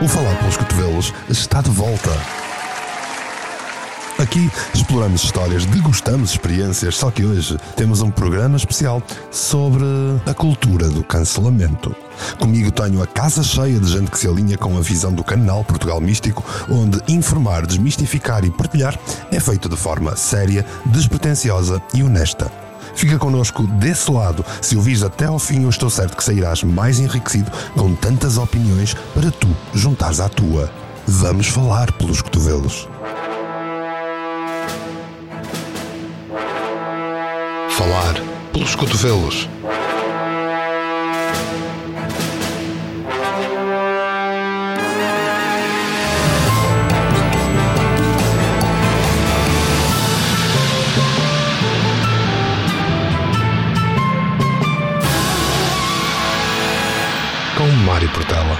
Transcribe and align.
O 0.00 0.06
Falar 0.06 0.36
pelos 0.38 0.56
Cotovelos 0.56 1.12
está 1.28 1.60
de 1.60 1.70
volta. 1.70 2.10
Aqui 4.16 4.48
exploramos 4.72 5.24
histórias, 5.24 5.66
degustamos 5.66 6.30
experiências, 6.30 6.96
só 6.96 7.10
que 7.10 7.24
hoje 7.24 7.56
temos 7.74 8.00
um 8.00 8.10
programa 8.10 8.56
especial 8.56 9.02
sobre 9.30 9.84
a 10.24 10.32
cultura 10.34 10.88
do 10.88 11.02
cancelamento. 11.02 11.94
Comigo 12.38 12.70
tenho 12.70 13.02
a 13.02 13.06
casa 13.08 13.42
cheia 13.42 13.80
de 13.80 13.90
gente 13.90 14.10
que 14.10 14.18
se 14.18 14.28
alinha 14.28 14.56
com 14.56 14.76
a 14.76 14.80
visão 14.80 15.12
do 15.12 15.24
canal 15.24 15.64
Portugal 15.64 16.00
Místico, 16.00 16.44
onde 16.70 17.00
informar, 17.08 17.66
desmistificar 17.66 18.44
e 18.44 18.50
partilhar 18.50 18.96
é 19.32 19.40
feito 19.40 19.68
de 19.68 19.76
forma 19.76 20.14
séria, 20.16 20.64
despretensiosa 20.86 21.82
e 21.92 22.04
honesta. 22.04 22.67
Fica 22.98 23.16
connosco 23.16 23.64
desse 23.64 24.10
lado. 24.10 24.44
Se 24.60 24.74
o 24.76 24.80
vires 24.82 25.04
até 25.04 25.26
ao 25.26 25.38
fim, 25.38 25.62
eu 25.62 25.68
estou 25.68 25.88
certo 25.88 26.16
que 26.16 26.24
sairás 26.24 26.64
mais 26.64 26.98
enriquecido 26.98 27.48
com 27.76 27.94
tantas 27.94 28.36
opiniões 28.36 28.92
para 29.14 29.30
tu 29.30 29.46
juntares 29.72 30.18
à 30.18 30.28
tua. 30.28 30.68
Vamos 31.06 31.46
falar 31.46 31.92
pelos 31.92 32.20
cotovelos. 32.20 32.88
Falar 37.70 38.14
pelos 38.52 38.74
cotovelos. 38.74 39.48
Mário 57.98 58.12
Portela. 58.12 58.56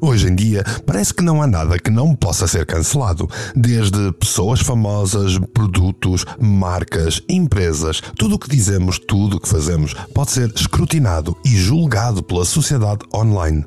Hoje 0.00 0.28
em 0.28 0.34
dia, 0.36 0.62
parece 0.86 1.12
que 1.12 1.20
não 1.20 1.42
há 1.42 1.46
nada 1.48 1.76
que 1.76 1.90
não 1.90 2.14
possa 2.14 2.46
ser 2.46 2.64
cancelado. 2.66 3.28
Desde 3.52 4.12
pessoas 4.12 4.60
famosas, 4.60 5.36
produtos, 5.52 6.24
marcas, 6.38 7.20
empresas, 7.28 8.00
tudo 8.16 8.36
o 8.36 8.38
que 8.38 8.48
dizemos, 8.48 9.00
tudo 9.00 9.38
o 9.38 9.40
que 9.40 9.48
fazemos 9.48 9.92
pode 10.14 10.30
ser 10.30 10.52
escrutinado 10.54 11.36
e 11.44 11.48
julgado 11.48 12.22
pela 12.22 12.44
sociedade 12.44 13.00
online. 13.12 13.64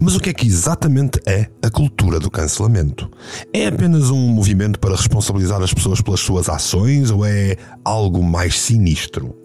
Mas 0.00 0.16
o 0.16 0.20
que 0.20 0.30
é 0.30 0.32
que 0.32 0.46
exatamente 0.46 1.20
é 1.26 1.50
a 1.62 1.68
cultura 1.68 2.18
do 2.18 2.30
cancelamento? 2.30 3.10
É 3.52 3.66
apenas 3.66 4.08
um 4.08 4.28
movimento 4.28 4.80
para 4.80 4.96
responsabilizar 4.96 5.60
as 5.60 5.74
pessoas 5.74 6.00
pelas 6.00 6.20
suas 6.20 6.48
ações 6.48 7.10
ou 7.10 7.26
é 7.26 7.58
algo 7.84 8.24
mais 8.24 8.58
sinistro? 8.58 9.41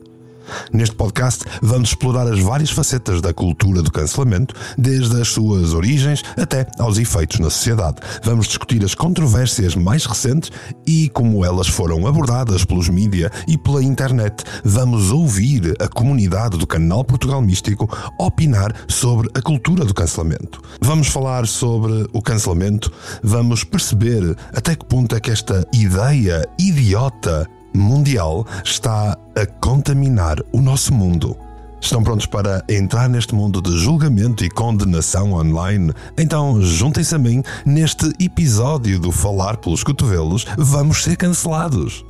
Neste 0.72 0.95
podcast, 0.95 1.44
vamos 1.62 1.90
explorar 1.90 2.28
as 2.31 2.40
várias 2.40 2.70
facetas 2.70 3.22
da 3.22 3.34
cultura 3.34 3.81
do 3.81 3.92
cancelamento, 3.92 4.56
desde 4.78 5.22
as 5.22 5.30
suas 5.30 5.73
origens 5.73 6.23
até 6.38 6.67
aos 6.80 6.98
efeitos 6.98 7.39
na 7.39 7.50
sociedade. 7.50 7.98
Vamos 8.23 8.48
discutir 8.48 8.84
as 8.84 8.95
controvérsias 8.95 9.76
mais 9.76 10.06
recentes 10.06 10.52
e 10.86 11.09
como 11.09 11.44
elas 11.44 11.67
foram 11.67 12.08
abordadas 12.08 12.66
pelos 12.66 12.89
mídia 12.89 13.31
e 13.48 13.58
pela 13.58 13.84
internet. 13.84 14.44
Vamos 14.64 15.12
ouvir 15.12 15.76
a 15.80 15.88
comunidade 15.88 16.58
do 16.58 16.67
canal 16.67 17.04
Portugal 17.04 17.42
Místico 17.42 17.89
opinar 18.20 18.73
sobre 18.88 19.30
a 19.34 19.42
cultura 19.42 19.86
do 19.86 19.94
cancelamento. 19.94 20.61
Vamos 20.82 21.08
falar 21.08 21.48
sobre 21.48 22.08
o 22.14 22.22
cancelamento, 22.22 22.92
vamos 23.23 23.64
perceber 23.64 24.36
até 24.54 24.76
que 24.76 24.86
ponto 24.86 25.16
é 25.16 25.20
que 25.20 25.32
esta 25.32 25.66
ideia 25.73 26.48
idiota 26.59 27.48
mundial 27.78 28.45
está 28.64 29.17
a 29.36 29.45
contaminar 29.61 30.38
o 30.52 30.61
nosso 30.61 30.94
mundo. 30.94 31.38
Estão 31.80 32.03
prontos 32.03 32.25
para 32.25 32.64
entrar 32.67 33.08
neste 33.08 33.36
mundo 33.36 33.61
de 33.61 33.78
julgamento 33.78 34.44
e 34.44 34.50
condenação 34.50 35.33
online? 35.33 35.94
Então 36.17 36.61
juntem-se 36.61 37.14
a 37.14 37.20
mim 37.20 37.44
neste 37.66 38.11
episódio 38.20 38.99
do 38.99 39.11
Falar 39.11 39.58
pelos 39.58 39.83
Cotovelos. 39.83 40.45
Vamos 40.58 41.04
ser 41.04 41.15
cancelados! 41.15 42.04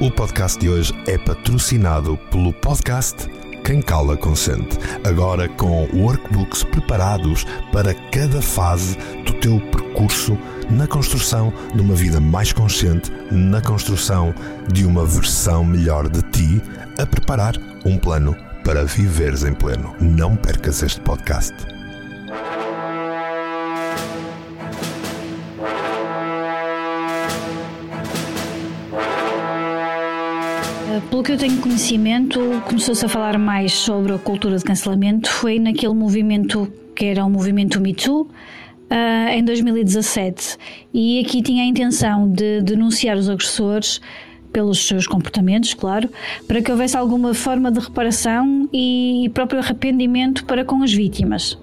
O 0.00 0.10
podcast 0.10 0.58
de 0.58 0.68
hoje 0.68 0.92
é 1.06 1.16
patrocinado 1.18 2.18
pelo 2.30 2.52
podcast 2.54 3.28
Quem 3.64 3.80
Cala 3.80 4.16
Consente. 4.16 4.78
Agora 5.04 5.48
com 5.48 5.88
workbooks 5.94 6.64
preparados 6.64 7.44
para 7.72 7.94
cada 8.10 8.42
fase 8.42 8.96
do 9.24 9.32
teu 9.34 9.60
percurso 9.70 10.36
na 10.70 10.86
construção 10.86 11.52
de 11.74 11.80
uma 11.80 11.94
vida 11.94 12.20
mais 12.20 12.52
consciente, 12.52 13.12
na 13.30 13.60
construção 13.60 14.34
de 14.72 14.84
uma 14.84 15.04
versão 15.04 15.64
melhor 15.64 16.08
de 16.08 16.22
ti, 16.30 16.62
a 16.98 17.06
preparar 17.06 17.54
um 17.84 17.98
plano 17.98 18.36
para 18.64 18.84
viveres 18.84 19.44
em 19.44 19.54
pleno. 19.54 19.94
Não 20.00 20.36
percas 20.36 20.82
este 20.82 21.00
podcast. 21.00 21.54
Pelo 31.08 31.22
que 31.22 31.32
eu 31.32 31.38
tenho 31.38 31.58
conhecimento, 31.58 32.38
começou-se 32.66 33.04
a 33.04 33.08
falar 33.08 33.38
mais 33.38 33.72
sobre 33.72 34.12
a 34.12 34.18
cultura 34.18 34.58
de 34.58 34.64
cancelamento 34.64 35.30
foi 35.30 35.58
naquele 35.58 35.94
movimento 35.94 36.70
que 36.94 37.06
era 37.06 37.24
o 37.24 37.30
movimento 37.30 37.80
Me 37.80 37.94
Too, 37.94 38.22
uh, 38.22 39.28
em 39.30 39.42
2017. 39.42 40.58
E 40.92 41.20
aqui 41.20 41.40
tinha 41.40 41.62
a 41.62 41.66
intenção 41.66 42.28
de 42.28 42.60
denunciar 42.60 43.16
os 43.16 43.30
agressores 43.30 44.00
pelos 44.52 44.86
seus 44.86 45.06
comportamentos, 45.06 45.72
claro, 45.72 46.10
para 46.46 46.60
que 46.60 46.70
houvesse 46.70 46.94
alguma 46.94 47.32
forma 47.32 47.72
de 47.72 47.80
reparação 47.80 48.68
e 48.70 49.30
próprio 49.32 49.60
arrependimento 49.60 50.44
para 50.44 50.62
com 50.62 50.82
as 50.82 50.92
vítimas. 50.92 51.58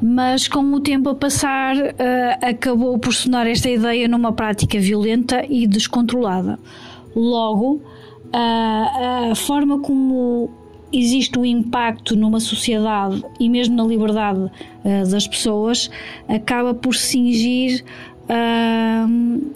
Mas 0.00 0.48
com 0.48 0.60
o 0.72 0.80
tempo 0.80 1.10
a 1.10 1.14
passar, 1.14 1.76
uh, 1.76 1.90
acabou 2.40 2.98
por 2.98 3.12
sonar 3.12 3.46
esta 3.46 3.68
ideia 3.68 4.08
numa 4.08 4.32
prática 4.32 4.78
violenta 4.80 5.44
e 5.46 5.66
descontrolada. 5.66 6.58
Logo, 7.14 7.82
a, 8.32 9.30
a 9.30 9.34
forma 9.34 9.78
como 9.80 10.50
existe 10.92 11.38
o 11.38 11.44
impacto 11.44 12.16
numa 12.16 12.40
sociedade 12.40 13.22
e 13.38 13.48
mesmo 13.48 13.76
na 13.76 13.84
liberdade 13.84 14.40
uh, 14.40 15.10
das 15.10 15.26
pessoas 15.26 15.90
acaba 16.28 16.74
por 16.74 16.94
cingir 16.94 17.84
uh, 18.24 19.52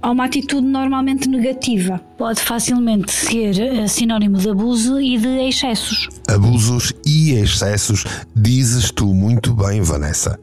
a 0.00 0.10
uma 0.10 0.24
atitude 0.24 0.66
normalmente 0.66 1.28
negativa. 1.28 2.00
Pode 2.16 2.40
facilmente 2.40 3.12
ser 3.12 3.54
uh, 3.56 3.88
sinónimo 3.88 4.38
de 4.38 4.48
abuso 4.48 5.00
e 5.00 5.18
de 5.18 5.48
excessos. 5.48 6.08
Abusos 6.28 6.92
e 7.04 7.32
excessos, 7.32 8.04
dizes 8.34 8.90
tu 8.90 9.06
muito 9.06 9.52
bem, 9.52 9.82
Vanessa. 9.82 10.38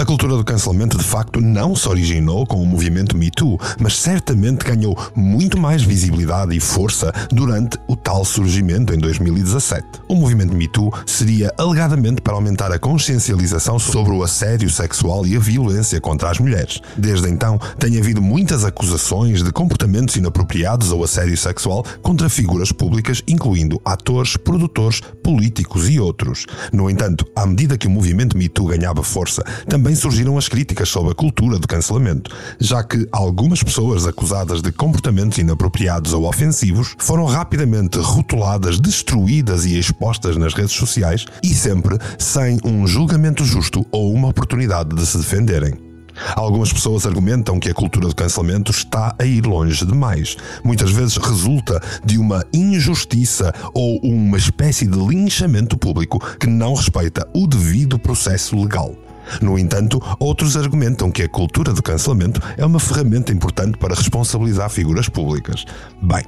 A 0.00 0.04
cultura 0.04 0.36
do 0.36 0.44
cancelamento 0.44 0.96
de 0.96 1.02
facto 1.02 1.40
não 1.40 1.74
se 1.74 1.88
originou 1.88 2.46
com 2.46 2.62
o 2.62 2.66
movimento 2.66 3.16
Me 3.16 3.32
Too, 3.32 3.58
mas 3.80 3.96
certamente 3.96 4.64
ganhou 4.64 4.96
muito 5.12 5.58
mais 5.58 5.82
visibilidade 5.82 6.56
e 6.56 6.60
força 6.60 7.12
durante 7.32 7.76
o 7.88 7.96
tal 7.96 8.24
surgimento 8.24 8.94
em 8.94 8.98
2017. 8.98 9.84
O 10.08 10.14
movimento 10.14 10.54
Me 10.54 10.68
Too 10.68 10.92
seria 11.04 11.52
alegadamente 11.58 12.22
para 12.22 12.34
aumentar 12.34 12.70
a 12.70 12.78
consciencialização 12.78 13.76
sobre 13.76 14.12
o 14.12 14.22
assédio 14.22 14.70
sexual 14.70 15.26
e 15.26 15.34
a 15.34 15.40
violência 15.40 16.00
contra 16.00 16.30
as 16.30 16.38
mulheres. 16.38 16.80
Desde 16.96 17.28
então, 17.28 17.58
tem 17.76 17.98
havido 17.98 18.22
muitas 18.22 18.64
acusações 18.64 19.42
de 19.42 19.50
comportamentos 19.50 20.14
inapropriados 20.14 20.92
ou 20.92 21.02
assédio 21.02 21.36
sexual 21.36 21.84
contra 22.02 22.28
figuras 22.28 22.70
públicas, 22.70 23.20
incluindo 23.26 23.80
atores, 23.84 24.36
produtores, 24.36 25.00
políticos 25.24 25.88
e 25.88 25.98
outros. 25.98 26.46
No 26.72 26.88
entanto, 26.88 27.26
à 27.34 27.44
medida 27.44 27.76
que 27.76 27.88
o 27.88 27.90
movimento 27.90 28.38
Me 28.38 28.48
Too 28.48 28.68
ganhava 28.68 29.02
força, 29.02 29.42
também 29.66 29.87
surgiram 29.94 30.36
as 30.36 30.48
críticas 30.48 30.88
sobre 30.88 31.12
a 31.12 31.14
cultura 31.14 31.58
do 31.58 31.66
cancelamento, 31.66 32.34
já 32.58 32.82
que 32.82 33.06
algumas 33.12 33.62
pessoas 33.62 34.06
acusadas 34.06 34.60
de 34.62 34.72
comportamentos 34.72 35.38
inapropriados 35.38 36.12
ou 36.12 36.28
ofensivos 36.28 36.94
foram 36.98 37.24
rapidamente 37.24 37.98
rotuladas, 37.98 38.78
destruídas 38.78 39.64
e 39.64 39.78
expostas 39.78 40.36
nas 40.36 40.54
redes 40.54 40.72
sociais 40.72 41.26
e 41.42 41.54
sempre 41.54 41.98
sem 42.18 42.58
um 42.64 42.86
julgamento 42.86 43.44
justo 43.44 43.86
ou 43.90 44.12
uma 44.12 44.28
oportunidade 44.28 44.94
de 44.94 45.06
se 45.06 45.18
defenderem. 45.18 45.88
Algumas 46.34 46.72
pessoas 46.72 47.06
argumentam 47.06 47.60
que 47.60 47.70
a 47.70 47.74
cultura 47.74 48.08
do 48.08 48.14
cancelamento 48.14 48.70
está 48.70 49.14
a 49.18 49.24
ir 49.24 49.46
longe 49.46 49.84
demais. 49.86 50.36
Muitas 50.64 50.90
vezes 50.90 51.16
resulta 51.16 51.80
de 52.04 52.18
uma 52.18 52.44
injustiça 52.52 53.52
ou 53.72 53.98
uma 54.00 54.36
espécie 54.36 54.86
de 54.86 54.98
linchamento 54.98 55.78
público 55.78 56.18
que 56.38 56.46
não 56.46 56.74
respeita 56.74 57.28
o 57.34 57.46
devido 57.46 57.98
processo 57.98 58.60
legal. 58.60 59.07
No 59.40 59.58
entanto, 59.58 60.00
outros 60.18 60.56
argumentam 60.56 61.10
que 61.10 61.22
a 61.22 61.28
cultura 61.28 61.72
do 61.72 61.82
cancelamento 61.82 62.40
é 62.56 62.64
uma 62.64 62.80
ferramenta 62.80 63.32
importante 63.32 63.78
para 63.78 63.94
responsabilizar 63.94 64.70
figuras 64.70 65.08
públicas. 65.08 65.64
Bem, 66.02 66.24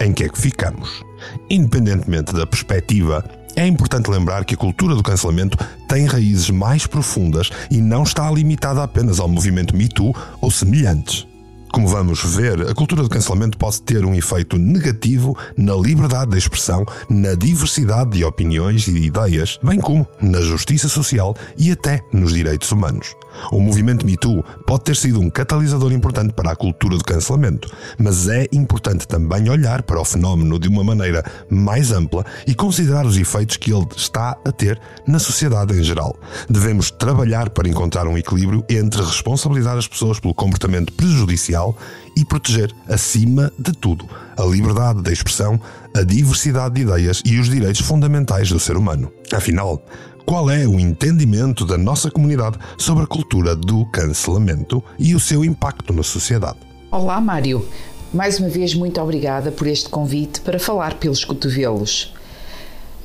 em 0.00 0.12
que 0.12 0.24
é 0.24 0.28
que 0.28 0.40
ficamos? 0.40 1.04
Independentemente 1.50 2.32
da 2.32 2.46
perspectiva, 2.46 3.24
é 3.56 3.66
importante 3.66 4.10
lembrar 4.10 4.44
que 4.44 4.54
a 4.54 4.58
cultura 4.58 4.94
do 4.94 5.02
cancelamento 5.02 5.58
tem 5.88 6.06
raízes 6.06 6.48
mais 6.50 6.86
profundas 6.86 7.50
e 7.70 7.78
não 7.80 8.02
está 8.02 8.30
limitada 8.30 8.82
apenas 8.82 9.18
ao 9.18 9.28
movimento 9.28 9.76
Me 9.76 9.88
Too 9.88 10.14
ou 10.40 10.50
semelhantes. 10.50 11.27
Como 11.72 11.86
vamos 11.86 12.24
ver, 12.24 12.68
a 12.68 12.74
cultura 12.74 13.02
do 13.02 13.08
cancelamento 13.08 13.58
pode 13.58 13.82
ter 13.82 14.04
um 14.04 14.14
efeito 14.14 14.56
negativo 14.56 15.36
na 15.56 15.74
liberdade 15.74 16.32
de 16.32 16.38
expressão, 16.38 16.84
na 17.08 17.34
diversidade 17.34 18.10
de 18.10 18.24
opiniões 18.24 18.88
e 18.88 18.92
de 18.92 19.06
ideias, 19.06 19.58
bem 19.62 19.78
como 19.78 20.06
na 20.20 20.40
justiça 20.40 20.88
social 20.88 21.36
e 21.56 21.70
até 21.70 22.02
nos 22.12 22.32
direitos 22.32 22.72
humanos. 22.72 23.14
O 23.50 23.60
movimento 23.60 24.04
Me 24.04 24.16
Too 24.16 24.44
pode 24.66 24.84
ter 24.84 24.96
sido 24.96 25.20
um 25.20 25.30
catalisador 25.30 25.92
importante 25.92 26.32
para 26.32 26.52
a 26.52 26.56
cultura 26.56 26.96
do 26.96 27.04
cancelamento, 27.04 27.70
mas 27.98 28.28
é 28.28 28.46
importante 28.52 29.06
também 29.06 29.48
olhar 29.48 29.82
para 29.82 30.00
o 30.00 30.04
fenómeno 30.04 30.58
de 30.58 30.68
uma 30.68 30.84
maneira 30.84 31.24
mais 31.50 31.92
ampla 31.92 32.24
e 32.46 32.54
considerar 32.54 33.06
os 33.06 33.16
efeitos 33.16 33.56
que 33.56 33.72
ele 33.72 33.86
está 33.96 34.36
a 34.44 34.52
ter 34.52 34.80
na 35.06 35.18
sociedade 35.18 35.78
em 35.78 35.82
geral. 35.82 36.16
Devemos 36.48 36.90
trabalhar 36.90 37.50
para 37.50 37.68
encontrar 37.68 38.06
um 38.06 38.18
equilíbrio 38.18 38.64
entre 38.68 39.02
responsabilizar 39.02 39.76
as 39.76 39.88
pessoas 39.88 40.20
pelo 40.20 40.34
comportamento 40.34 40.92
prejudicial 40.92 41.76
e 42.16 42.24
proteger, 42.24 42.72
acima 42.88 43.52
de 43.58 43.72
tudo, 43.72 44.04
a 44.36 44.44
liberdade 44.44 45.02
de 45.02 45.12
expressão, 45.12 45.60
a 45.94 46.02
diversidade 46.02 46.74
de 46.74 46.82
ideias 46.82 47.22
e 47.24 47.38
os 47.38 47.48
direitos 47.48 47.80
fundamentais 47.80 48.48
do 48.48 48.58
ser 48.58 48.76
humano. 48.76 49.12
Afinal, 49.32 49.82
qual 50.28 50.50
é 50.50 50.68
o 50.68 50.78
entendimento 50.78 51.64
da 51.64 51.78
nossa 51.78 52.10
comunidade 52.10 52.58
sobre 52.76 53.04
a 53.04 53.06
cultura 53.06 53.56
do 53.56 53.86
cancelamento 53.86 54.84
e 54.98 55.14
o 55.14 55.18
seu 55.18 55.42
impacto 55.42 55.90
na 55.90 56.02
sociedade. 56.02 56.58
Olá, 56.90 57.18
Mário. 57.18 57.66
Mais 58.12 58.38
uma 58.38 58.50
vez, 58.50 58.74
muito 58.74 59.00
obrigada 59.00 59.50
por 59.50 59.66
este 59.66 59.88
convite 59.88 60.42
para 60.42 60.58
falar 60.58 60.96
pelos 60.96 61.24
cotovelos. 61.24 62.14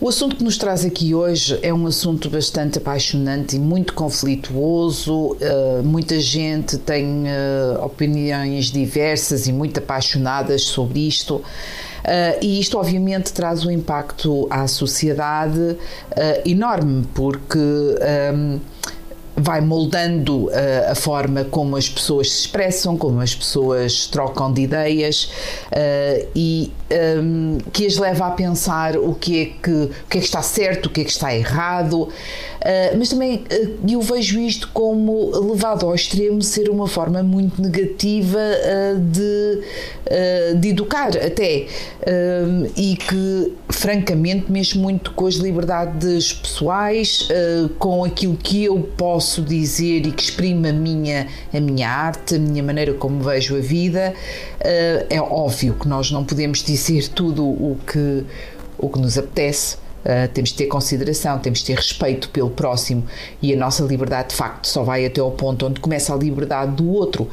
O 0.01 0.09
assunto 0.09 0.35
que 0.35 0.43
nos 0.43 0.57
traz 0.57 0.83
aqui 0.83 1.15
hoje 1.15 1.57
é 1.61 1.73
um 1.73 1.87
assunto 1.87 2.29
bastante 2.29 2.77
apaixonante 2.77 3.55
e 3.55 3.59
muito 3.59 3.93
conflituoso. 3.93 5.13
Uh, 5.13 5.81
muita 5.81 6.19
gente 6.19 6.77
tem 6.77 7.23
uh, 7.23 7.85
opiniões 7.85 8.65
diversas 8.65 9.47
e 9.47 9.53
muito 9.53 9.77
apaixonadas 9.77 10.63
sobre 10.63 11.07
isto. 11.07 11.41
Uh, 12.03 12.37
e 12.41 12.59
isto, 12.59 12.77
obviamente, 12.77 13.31
traz 13.31 13.65
um 13.65 13.71
impacto 13.71 14.47
à 14.49 14.67
sociedade 14.67 15.59
uh, 15.59 15.77
enorme, 16.45 17.07
porque. 17.13 17.57
Um, 17.57 18.59
vai 19.35 19.61
moldando 19.61 20.45
uh, 20.45 20.51
a 20.91 20.95
forma 20.95 21.43
como 21.45 21.75
as 21.75 21.89
pessoas 21.89 22.31
se 22.31 22.39
expressam, 22.41 22.97
como 22.97 23.19
as 23.19 23.33
pessoas 23.33 24.05
trocam 24.07 24.53
de 24.53 24.61
ideias 24.61 25.25
uh, 25.71 26.27
e 26.35 26.71
um, 27.19 27.57
que 27.71 27.85
as 27.85 27.97
leva 27.97 28.27
a 28.27 28.31
pensar 28.31 28.95
o 28.95 29.15
que 29.15 29.41
é 29.41 29.45
que, 29.45 29.71
o 29.71 29.89
que, 30.07 30.17
é 30.17 30.21
que 30.21 30.25
está 30.25 30.41
certo, 30.41 30.85
o 30.85 30.89
que 30.89 31.01
é 31.01 31.03
que 31.03 31.11
está 31.11 31.35
errado, 31.35 32.09
uh, 32.63 32.97
mas 32.97 33.09
também 33.09 33.43
eu 33.87 34.01
vejo 34.01 34.39
isto 34.39 34.69
como 34.73 35.31
levado 35.51 35.85
ao 35.85 35.93
extremo 35.93 36.41
ser 36.41 36.69
uma 36.69 36.87
forma 36.87 37.21
muito 37.21 37.61
negativa 37.61 38.39
de, 38.99 39.61
de 40.59 40.69
educar 40.69 41.09
até 41.17 41.67
e 42.75 42.95
que 42.95 43.53
francamente 43.69 44.51
mexe 44.51 44.77
muito 44.77 45.11
com 45.11 45.27
as 45.27 45.35
liberdades 45.35 46.33
pessoais, 46.33 47.27
com 47.77 48.03
aquilo 48.03 48.35
que 48.35 48.65
eu 48.65 48.79
posso 48.97 49.41
dizer 49.41 50.05
e 50.05 50.11
que 50.11 50.23
exprime 50.23 50.69
a 50.69 50.73
minha, 50.73 51.27
a 51.53 51.59
minha 51.59 51.89
arte, 51.89 52.35
a 52.35 52.39
minha 52.39 52.63
maneira 52.63 52.93
como 52.93 53.21
vejo 53.21 53.55
a 53.55 53.59
vida. 53.59 54.13
Uh, 54.59 55.05
é 55.09 55.21
óbvio 55.21 55.73
que 55.73 55.87
nós 55.87 56.11
não 56.11 56.23
podemos 56.23 56.63
dizer 56.63 57.07
tudo 57.09 57.45
o 57.45 57.77
que, 57.85 58.23
o 58.77 58.89
que 58.89 58.99
nos 58.99 59.17
apetece. 59.17 59.77
Uh, 60.03 60.27
temos 60.33 60.49
de 60.49 60.55
ter 60.55 60.65
consideração, 60.67 61.39
temos 61.39 61.59
de 61.59 61.65
ter 61.65 61.75
respeito 61.75 62.29
pelo 62.29 62.49
próximo 62.49 63.05
e 63.41 63.53
a 63.53 63.57
nossa 63.57 63.83
liberdade 63.83 64.29
de 64.29 64.35
facto 64.35 64.67
só 64.67 64.83
vai 64.83 65.05
até 65.05 65.21
ao 65.21 65.31
ponto 65.31 65.65
onde 65.65 65.79
começa 65.79 66.13
a 66.13 66.17
liberdade 66.17 66.73
do 66.75 66.89
outro 66.91 67.29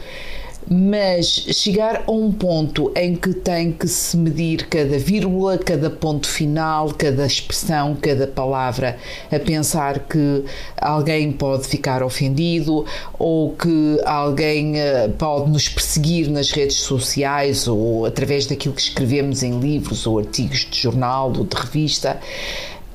mas 0.69 1.27
chegar 1.27 2.05
a 2.07 2.11
um 2.13 2.31
ponto 2.31 2.93
em 2.95 3.17
que 3.17 3.33
tem 3.33 3.73
que 3.73 3.89
se 3.89 4.17
medir 4.17 4.67
cada 4.69 4.99
vírgula, 4.99 5.59
cada 5.59 5.91
ponto 5.91 6.29
final, 6.29 6.93
cada 6.95 7.27
expressão, 7.27 7.97
cada 8.01 8.27
palavra, 8.27 8.97
a 9.33 9.39
pensar 9.39 10.01
que 10.01 10.45
alguém 10.77 11.33
pode 11.33 11.67
ficar 11.67 12.03
ofendido 12.03 12.85
ou 13.19 13.53
que 13.53 14.01
alguém 14.05 14.79
eh, 14.79 15.09
pode 15.19 15.51
nos 15.51 15.69
perseguir 15.69 16.29
nas 16.29 16.51
redes 16.51 16.77
sociais 16.77 17.67
ou 17.67 18.07
através 18.07 18.47
daquilo 18.47 18.75
que 18.75 18.83
escrevemos 18.83 19.43
em 19.43 19.59
livros 19.59 20.07
ou 20.07 20.19
artigos 20.19 20.67
de 20.71 20.81
jornal 20.81 21.33
ou 21.37 21.45
de 21.45 21.57
revista, 21.57 22.21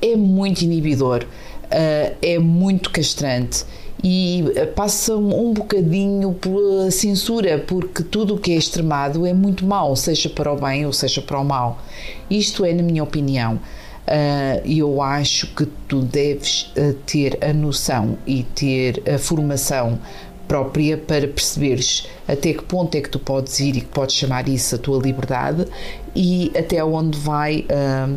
é 0.00 0.16
muito 0.16 0.62
inibidor, 0.62 1.26
eh, 1.70 2.14
é 2.22 2.38
muito 2.38 2.90
castrante 2.90 3.64
e 4.08 4.44
eh, 4.54 4.66
passa 4.66 5.16
um 5.16 5.52
bocadinho 5.52 6.32
pela 6.34 6.92
censura, 6.92 7.58
porque 7.58 8.04
tudo 8.04 8.36
o 8.36 8.38
que 8.38 8.52
é 8.52 8.54
extremado 8.54 9.26
é 9.26 9.34
muito 9.34 9.66
mau, 9.66 9.96
seja 9.96 10.30
para 10.30 10.52
o 10.52 10.56
bem 10.56 10.86
ou 10.86 10.92
seja 10.92 11.20
para 11.20 11.40
o 11.40 11.44
mal. 11.44 11.82
Isto 12.30 12.64
é, 12.64 12.72
na 12.72 12.84
minha 12.84 13.02
opinião. 13.02 13.58
Uh, 14.06 14.62
eu 14.64 15.02
acho 15.02 15.48
que 15.48 15.66
tu 15.88 16.00
deves 16.00 16.72
uh, 16.78 16.94
ter 17.04 17.36
a 17.42 17.52
noção 17.52 18.16
e 18.24 18.44
ter 18.44 19.02
a 19.12 19.18
formação 19.18 19.98
própria 20.46 20.96
para 20.96 21.26
perceberes 21.26 22.06
até 22.28 22.52
que 22.52 22.62
ponto 22.62 22.94
é 22.94 23.00
que 23.00 23.10
tu 23.10 23.18
podes 23.18 23.58
ir 23.58 23.76
e 23.76 23.80
que 23.80 23.88
podes 23.88 24.14
chamar 24.14 24.48
isso 24.48 24.76
a 24.76 24.78
tua 24.78 25.02
liberdade 25.02 25.66
e 26.14 26.52
até 26.56 26.84
onde 26.84 27.18
vai 27.18 27.66
uh, 27.68 28.16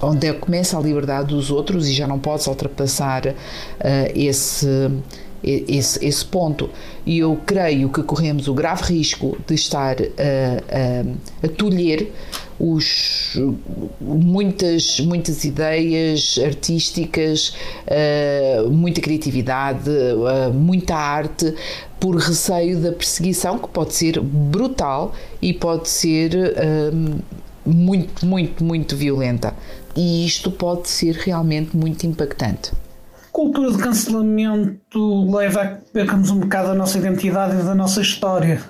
onde 0.00 0.26
é 0.26 0.32
começa 0.32 0.78
a 0.78 0.80
liberdade 0.80 1.28
dos 1.28 1.50
outros 1.50 1.88
e 1.88 1.92
já 1.92 2.06
não 2.06 2.18
podes 2.18 2.46
ultrapassar 2.46 3.26
uh, 3.26 3.34
esse, 4.14 4.66
esse, 5.42 6.04
esse 6.04 6.24
ponto. 6.24 6.68
E 7.04 7.18
eu 7.18 7.38
creio 7.46 7.88
que 7.88 8.02
corremos 8.02 8.48
o 8.48 8.54
grave 8.54 8.94
risco 8.94 9.36
de 9.46 9.54
estar 9.54 9.96
a, 10.00 11.44
a, 11.44 11.46
a 11.46 11.48
tolher 11.48 12.10
os, 12.58 13.36
muitas, 14.00 14.98
muitas 15.00 15.44
ideias 15.44 16.38
artísticas, 16.42 17.54
uh, 17.86 18.70
muita 18.70 19.00
criatividade, 19.00 19.90
uh, 19.90 20.52
muita 20.52 20.94
arte, 20.94 21.54
por 22.00 22.16
receio 22.16 22.78
da 22.80 22.92
perseguição, 22.92 23.58
que 23.58 23.68
pode 23.68 23.94
ser 23.94 24.20
brutal 24.20 25.14
e 25.40 25.52
pode 25.52 25.88
ser 25.88 26.34
uh, 26.34 27.22
muito, 27.64 28.24
muito, 28.24 28.64
muito 28.64 28.96
violenta 28.96 29.54
e 29.96 30.26
isto 30.26 30.50
pode 30.50 30.88
ser 30.88 31.14
realmente 31.14 31.76
muito 31.76 32.06
impactante. 32.06 32.72
Cultura 33.32 33.70
de 33.70 33.78
cancelamento 33.78 35.30
leva 35.30 35.62
a 35.62 35.66
que 35.68 35.90
percamos 35.90 36.30
um 36.30 36.40
bocado 36.40 36.70
a 36.70 36.74
nossa 36.74 36.98
identidade 36.98 37.54
e 37.58 37.62
da 37.62 37.74
nossa 37.74 38.00
história. 38.00 38.62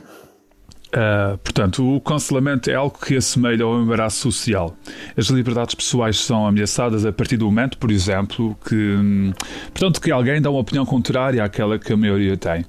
Uh, 0.96 1.36
portanto, 1.36 1.96
o 1.96 2.00
cancelamento 2.00 2.70
é 2.70 2.74
algo 2.74 2.98
que 2.98 3.16
assemelha 3.16 3.66
ao 3.66 3.78
embaraço 3.82 4.16
social. 4.16 4.74
As 5.14 5.26
liberdades 5.26 5.74
pessoais 5.74 6.18
são 6.18 6.46
ameaçadas 6.46 7.04
a 7.04 7.12
partir 7.12 7.36
do 7.36 7.44
momento, 7.44 7.76
por 7.76 7.90
exemplo, 7.90 8.56
que, 8.66 9.34
portanto, 9.74 10.00
que 10.00 10.10
alguém 10.10 10.40
dá 10.40 10.48
uma 10.48 10.60
opinião 10.60 10.86
contrária 10.86 11.44
àquela 11.44 11.78
que 11.78 11.92
a 11.92 11.96
maioria 11.98 12.34
tem. 12.38 12.64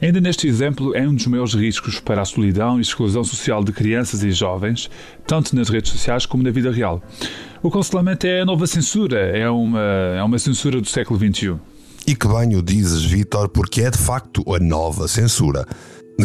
Ainda 0.00 0.20
neste 0.20 0.46
exemplo, 0.46 0.94
é 0.94 1.02
um 1.08 1.12
dos 1.12 1.26
maiores 1.26 1.54
riscos 1.54 1.98
para 1.98 2.22
a 2.22 2.24
solidão 2.24 2.78
e 2.78 2.82
exclusão 2.82 3.24
social 3.24 3.64
de 3.64 3.72
crianças 3.72 4.22
e 4.22 4.30
jovens, 4.30 4.88
tanto 5.26 5.56
nas 5.56 5.68
redes 5.68 5.90
sociais 5.90 6.24
como 6.24 6.44
na 6.44 6.52
vida 6.52 6.70
real. 6.70 7.02
O 7.64 7.70
cancelamento 7.70 8.28
é 8.28 8.42
a 8.42 8.44
nova 8.44 8.68
censura, 8.68 9.18
é 9.18 9.50
uma, 9.50 9.82
é 10.16 10.22
uma 10.22 10.38
censura 10.38 10.80
do 10.80 10.88
século 10.88 11.18
XXI. 11.18 11.56
E 12.06 12.14
que 12.14 12.28
bem 12.28 12.54
o 12.54 12.62
dizes, 12.62 13.04
Vitor, 13.04 13.48
porque 13.48 13.82
é 13.82 13.90
de 13.90 13.98
facto 13.98 14.44
a 14.54 14.60
nova 14.60 15.08
censura. 15.08 15.66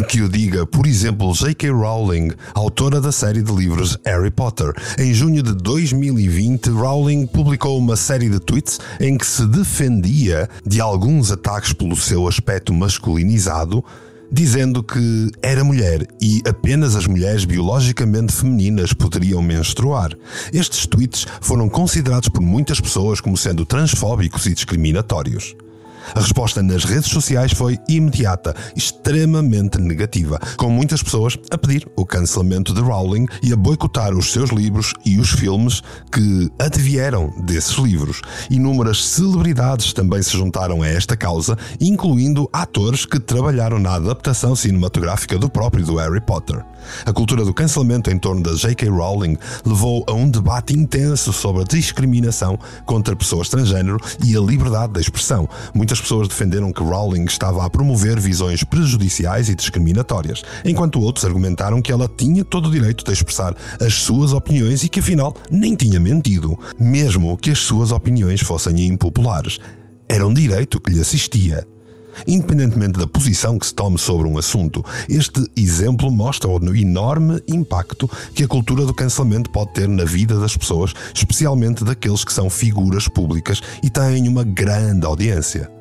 Que 0.08 0.22
o 0.22 0.28
diga, 0.28 0.66
por 0.66 0.86
exemplo, 0.86 1.32
J.K. 1.32 1.70
Rowling, 1.70 2.30
autora 2.54 3.00
da 3.00 3.10
série 3.10 3.42
de 3.42 3.52
livros 3.52 3.98
Harry 4.04 4.30
Potter. 4.30 4.72
Em 4.98 5.12
junho 5.12 5.42
de 5.42 5.54
2020, 5.54 6.70
Rowling 6.70 7.26
publicou 7.26 7.78
uma 7.78 7.96
série 7.96 8.28
de 8.28 8.38
tweets 8.38 8.78
em 9.00 9.18
que 9.18 9.26
se 9.26 9.46
defendia 9.46 10.48
de 10.64 10.80
alguns 10.80 11.32
ataques 11.32 11.72
pelo 11.72 11.96
seu 11.96 12.28
aspecto 12.28 12.72
masculinizado 12.72 13.84
dizendo 14.30 14.82
que 14.82 15.30
era 15.42 15.64
mulher 15.64 16.06
e 16.20 16.42
apenas 16.46 16.94
as 16.94 17.06
mulheres 17.06 17.44
biologicamente 17.44 18.32
femininas 18.32 18.92
poderiam 18.92 19.42
menstruar. 19.42 20.10
Estes 20.52 20.86
tweets 20.86 21.26
foram 21.40 21.68
considerados 21.68 22.28
por 22.28 22.42
muitas 22.42 22.80
pessoas 22.80 23.20
como 23.20 23.36
sendo 23.36 23.64
transfóbicos 23.64 24.46
e 24.46 24.54
discriminatórios. 24.54 25.56
A 26.14 26.20
resposta 26.20 26.62
nas 26.62 26.84
redes 26.84 27.10
sociais 27.10 27.52
foi 27.52 27.78
imediata, 27.88 28.54
extremamente 28.74 29.78
negativa, 29.78 30.38
com 30.56 30.70
muitas 30.70 31.02
pessoas 31.02 31.38
a 31.50 31.58
pedir 31.58 31.86
o 31.96 32.06
cancelamento 32.06 32.72
de 32.72 32.80
Rowling 32.80 33.26
e 33.42 33.52
a 33.52 33.56
boicotar 33.56 34.14
os 34.14 34.32
seus 34.32 34.50
livros 34.50 34.94
e 35.04 35.18
os 35.18 35.30
filmes 35.30 35.82
que 36.12 36.50
advieram 36.58 37.32
desses 37.38 37.76
livros. 37.76 38.22
Inúmeras 38.50 39.04
celebridades 39.04 39.92
também 39.92 40.22
se 40.22 40.36
juntaram 40.36 40.82
a 40.82 40.88
esta 40.88 41.16
causa, 41.16 41.56
incluindo 41.80 42.48
atores 42.52 43.04
que 43.04 43.20
trabalharam 43.20 43.78
na 43.78 43.94
adaptação 43.94 44.56
cinematográfica 44.56 45.38
do 45.38 45.48
próprio 45.48 45.84
do 45.84 45.96
Harry 45.96 46.20
Potter. 46.20 46.64
A 47.04 47.12
cultura 47.12 47.44
do 47.44 47.52
cancelamento 47.52 48.10
em 48.10 48.18
torno 48.18 48.42
da 48.42 48.54
J.K. 48.54 48.88
Rowling 48.88 49.36
levou 49.64 50.04
a 50.08 50.12
um 50.12 50.28
debate 50.28 50.74
intenso 50.74 51.32
sobre 51.32 51.62
a 51.62 51.64
discriminação 51.64 52.58
contra 52.86 53.16
pessoas 53.16 53.48
transgênero 53.48 53.98
e 54.24 54.36
a 54.36 54.40
liberdade 54.40 54.94
de 54.94 55.00
expressão. 55.00 55.48
Muitas 55.74 55.97
Muitas 55.98 56.10
pessoas 56.10 56.28
defenderam 56.28 56.72
que 56.72 56.80
Rowling 56.80 57.24
estava 57.24 57.64
a 57.64 57.68
promover 57.68 58.20
visões 58.20 58.62
prejudiciais 58.62 59.48
e 59.48 59.54
discriminatórias, 59.54 60.44
enquanto 60.64 61.00
outros 61.00 61.24
argumentaram 61.24 61.82
que 61.82 61.90
ela 61.90 62.08
tinha 62.08 62.44
todo 62.44 62.68
o 62.68 62.70
direito 62.70 63.04
de 63.04 63.12
expressar 63.12 63.52
as 63.80 63.94
suas 63.94 64.32
opiniões 64.32 64.84
e 64.84 64.88
que 64.88 65.00
afinal 65.00 65.34
nem 65.50 65.74
tinha 65.74 65.98
mentido, 65.98 66.56
mesmo 66.78 67.36
que 67.36 67.50
as 67.50 67.58
suas 67.58 67.90
opiniões 67.90 68.40
fossem 68.40 68.86
impopulares. 68.86 69.58
Era 70.08 70.24
um 70.24 70.32
direito 70.32 70.80
que 70.80 70.92
lhe 70.92 71.00
assistia. 71.00 71.66
Independentemente 72.28 72.96
da 72.96 73.06
posição 73.06 73.58
que 73.58 73.66
se 73.66 73.74
tome 73.74 73.98
sobre 73.98 74.28
um 74.28 74.38
assunto, 74.38 74.84
este 75.08 75.44
exemplo 75.56 76.12
mostra 76.12 76.48
o 76.48 76.76
enorme 76.76 77.42
impacto 77.48 78.08
que 78.34 78.44
a 78.44 78.48
cultura 78.48 78.86
do 78.86 78.94
cancelamento 78.94 79.50
pode 79.50 79.72
ter 79.72 79.88
na 79.88 80.04
vida 80.04 80.38
das 80.38 80.56
pessoas, 80.56 80.94
especialmente 81.12 81.82
daqueles 81.82 82.24
que 82.24 82.32
são 82.32 82.48
figuras 82.48 83.08
públicas 83.08 83.60
e 83.82 83.90
têm 83.90 84.28
uma 84.28 84.44
grande 84.44 85.04
audiência. 85.04 85.77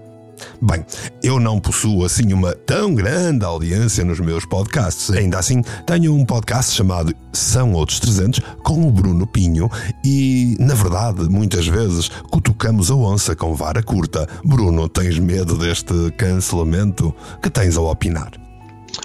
Bem, 0.62 0.86
eu 1.24 1.40
não 1.40 1.60
possuo 1.60 2.06
assim 2.06 2.34
uma 2.34 2.54
tão 2.54 2.94
grande 2.94 3.46
audiência 3.46 4.04
nos 4.04 4.20
meus 4.20 4.46
podcasts. 4.46 5.12
Ainda 5.12 5.40
assim, 5.40 5.62
tenho 5.86 6.14
um 6.14 6.26
podcast 6.26 6.74
chamado 6.74 7.14
São 7.34 7.74
Outros 7.74 8.00
300 8.00 8.42
com 8.64 8.88
o 8.88 8.92
Bruno 8.92 9.28
Pinho 9.28 9.70
e, 10.04 10.56
na 10.60 10.74
verdade, 10.74 11.30
muitas 11.30 11.68
vezes 11.68 12.10
cutucamos 12.30 12.90
a 12.92 12.96
onça 12.96 13.36
com 13.36 13.54
vara 13.54 13.84
curta. 13.84 14.28
Bruno, 14.44 14.88
tens 14.90 15.20
medo 15.20 15.58
deste 15.58 16.12
cancelamento? 16.18 17.14
Que 17.42 17.50
tens 17.50 17.78
a 17.78 17.82
opinar? 17.82 18.47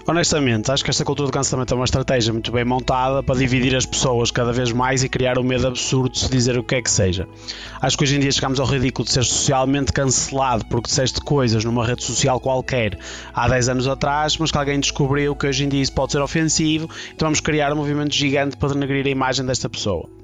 Honestamente, 0.07 0.71
acho 0.71 0.83
que 0.83 0.91
esta 0.91 1.05
cultura 1.05 1.27
de 1.27 1.33
cancelamento 1.33 1.73
é 1.73 1.77
uma 1.77 1.85
estratégia 1.85 2.33
muito 2.33 2.51
bem 2.51 2.65
montada 2.65 3.23
para 3.23 3.37
dividir 3.37 3.77
as 3.77 3.87
pessoas 3.87 4.31
cada 4.31 4.53
vez 4.53 4.73
mais 4.73 5.05
e 5.05 5.09
criar 5.09 5.39
o 5.39 5.43
um 5.43 5.45
medo 5.45 5.67
absurdo 5.69 6.11
de 6.11 6.19
se 6.19 6.31
dizer 6.31 6.59
o 6.59 6.65
que 6.65 6.75
é 6.75 6.83
que 6.83 6.91
seja. 6.91 7.29
Acho 7.81 7.97
que 7.97 8.05
hoje 8.05 8.17
em 8.17 8.21
dia 8.21 8.33
chegamos 8.33 8.59
ao 8.59 8.67
ridículo 8.67 9.07
de 9.07 9.13
ser 9.13 9.25
socialmente 9.25 9.93
cancelado 9.93 10.65
porque 10.67 10.89
disseste 10.89 11.21
coisas 11.21 11.65
numa 11.65 11.87
rede 11.87 12.03
social 12.03 12.41
qualquer 12.41 12.99
há 13.33 13.49
10 13.49 13.69
anos 13.69 13.87
atrás, 13.87 14.37
mas 14.39 14.51
que 14.51 14.59
alguém 14.59 14.81
descobriu 14.81 15.37
que 15.37 15.47
hoje 15.47 15.65
em 15.65 15.69
dia 15.69 15.83
isso 15.83 15.93
pode 15.93 16.13
ser 16.13 16.21
ofensivo, 16.21 16.89
então 17.15 17.27
vamos 17.27 17.41
criar 17.41 17.73
um 17.73 17.77
movimento 17.77 18.15
gigante 18.15 18.57
para 18.57 18.71
denegrir 18.71 19.07
a 19.07 19.11
imagem 19.11 19.47
desta 19.47 19.69
pessoa. 19.69 20.22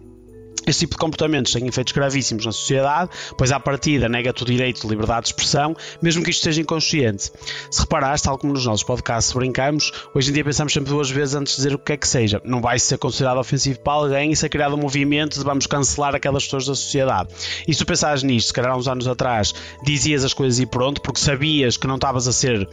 Este 0.68 0.80
tipo 0.80 0.96
de 0.96 0.98
comportamentos 0.98 1.50
têm 1.50 1.66
efeitos 1.66 1.94
gravíssimos 1.94 2.44
na 2.44 2.52
sociedade, 2.52 3.10
pois 3.38 3.50
à 3.50 3.58
partida 3.58 4.06
nega-te 4.06 4.42
o 4.42 4.44
direito 4.44 4.82
de 4.82 4.86
liberdade 4.86 5.22
de 5.22 5.28
expressão, 5.28 5.74
mesmo 6.02 6.22
que 6.22 6.28
isto 6.28 6.42
seja 6.42 6.60
inconsciente. 6.60 7.32
Se 7.70 7.80
reparaste, 7.80 8.26
tal 8.26 8.36
como 8.36 8.52
nos 8.52 8.66
nossos 8.66 8.84
podcasts 8.84 9.32
brincamos, 9.32 9.90
hoje 10.14 10.28
em 10.28 10.34
dia 10.34 10.44
pensamos 10.44 10.74
sempre 10.74 10.90
duas 10.90 11.10
vezes 11.10 11.34
antes 11.34 11.54
de 11.54 11.62
dizer 11.62 11.74
o 11.74 11.78
que 11.78 11.94
é 11.94 11.96
que 11.96 12.06
seja. 12.06 12.42
Não 12.44 12.60
vai 12.60 12.78
ser 12.78 12.98
considerado 12.98 13.38
ofensivo 13.38 13.80
para 13.80 13.94
alguém 13.94 14.30
e 14.30 14.36
ser 14.36 14.50
criado 14.50 14.74
um 14.74 14.78
movimento 14.78 15.38
de 15.38 15.44
vamos 15.44 15.66
cancelar 15.66 16.14
aquelas 16.14 16.44
pessoas 16.44 16.66
da 16.66 16.74
sociedade. 16.74 17.30
E 17.66 17.72
se 17.72 17.78
tu 17.78 17.86
pensares 17.86 18.22
nisto, 18.22 18.48
se 18.48 18.52
calhar 18.52 18.72
há 18.72 18.76
uns 18.76 18.88
anos 18.88 19.08
atrás, 19.08 19.54
dizias 19.82 20.22
as 20.22 20.34
coisas 20.34 20.60
e 20.60 20.66
pronto, 20.66 21.00
porque 21.00 21.18
sabias 21.18 21.78
que 21.78 21.86
não 21.86 21.94
estavas 21.94 22.28
a 22.28 22.32
ser 22.32 22.68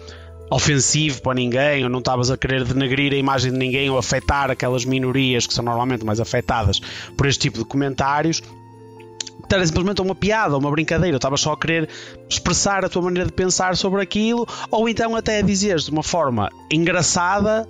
ofensivo 0.49 1.21
para 1.21 1.33
ninguém, 1.33 1.83
ou 1.83 1.89
não 1.89 1.99
estavas 1.99 2.29
a 2.29 2.37
querer 2.37 2.63
denegrir 2.63 3.13
a 3.13 3.15
imagem 3.15 3.51
de 3.51 3.57
ninguém 3.57 3.89
ou 3.89 3.97
afetar 3.97 4.51
aquelas 4.51 4.85
minorias 4.85 5.47
que 5.47 5.53
são 5.53 5.65
normalmente 5.65 6.05
mais 6.05 6.19
afetadas 6.19 6.79
por 7.17 7.25
este 7.25 7.41
tipo 7.41 7.57
de 7.59 7.65
comentários, 7.65 8.41
era 9.53 9.65
simplesmente 9.65 10.01
uma 10.01 10.15
piada, 10.15 10.57
uma 10.57 10.71
brincadeira, 10.71 11.17
estavas 11.17 11.39
só 11.39 11.53
a 11.53 11.57
querer 11.57 11.87
expressar 12.29 12.83
a 12.83 12.89
tua 12.89 13.01
maneira 13.03 13.27
de 13.27 13.33
pensar 13.33 13.77
sobre 13.77 14.01
aquilo, 14.01 14.47
ou 14.71 14.89
então 14.89 15.15
até 15.15 15.37
a 15.39 15.41
dizeres 15.41 15.85
de 15.85 15.91
uma 15.91 16.03
forma 16.03 16.49
engraçada 16.71 17.67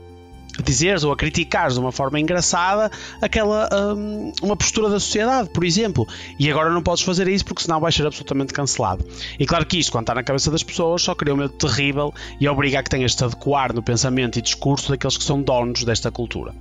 dizeres 0.63 1.03
ou 1.03 1.11
a 1.11 1.15
criticares 1.15 1.73
de 1.73 1.79
uma 1.79 1.91
forma 1.91 2.19
engraçada 2.19 2.91
aquela 3.21 3.69
um, 3.95 4.31
uma 4.41 4.55
postura 4.55 4.89
da 4.89 4.99
sociedade, 4.99 5.49
por 5.49 5.63
exemplo. 5.63 6.07
E 6.39 6.49
agora 6.49 6.69
não 6.69 6.81
podes 6.81 7.03
fazer 7.03 7.27
isso 7.27 7.45
porque 7.45 7.63
senão 7.63 7.79
vais 7.79 7.95
ser 7.95 8.05
absolutamente 8.05 8.53
cancelado. 8.53 9.05
E 9.39 9.45
claro 9.45 9.65
que 9.65 9.79
isto, 9.79 9.91
quando 9.91 10.03
está 10.03 10.15
na 10.15 10.23
cabeça 10.23 10.51
das 10.51 10.63
pessoas, 10.63 11.01
só 11.01 11.15
cria 11.15 11.33
um 11.33 11.37
medo 11.37 11.53
terrível 11.53 12.13
e 12.39 12.47
obriga 12.47 12.79
a 12.79 12.83
que 12.83 12.89
tenhas 12.89 13.11
de 13.11 13.17
te 13.17 13.23
adequar 13.23 13.73
no 13.73 13.83
pensamento 13.83 14.39
e 14.39 14.41
discurso 14.41 14.89
daqueles 14.89 15.17
que 15.17 15.23
são 15.23 15.41
donos 15.41 15.83
desta 15.83 16.11
cultura. 16.11 16.53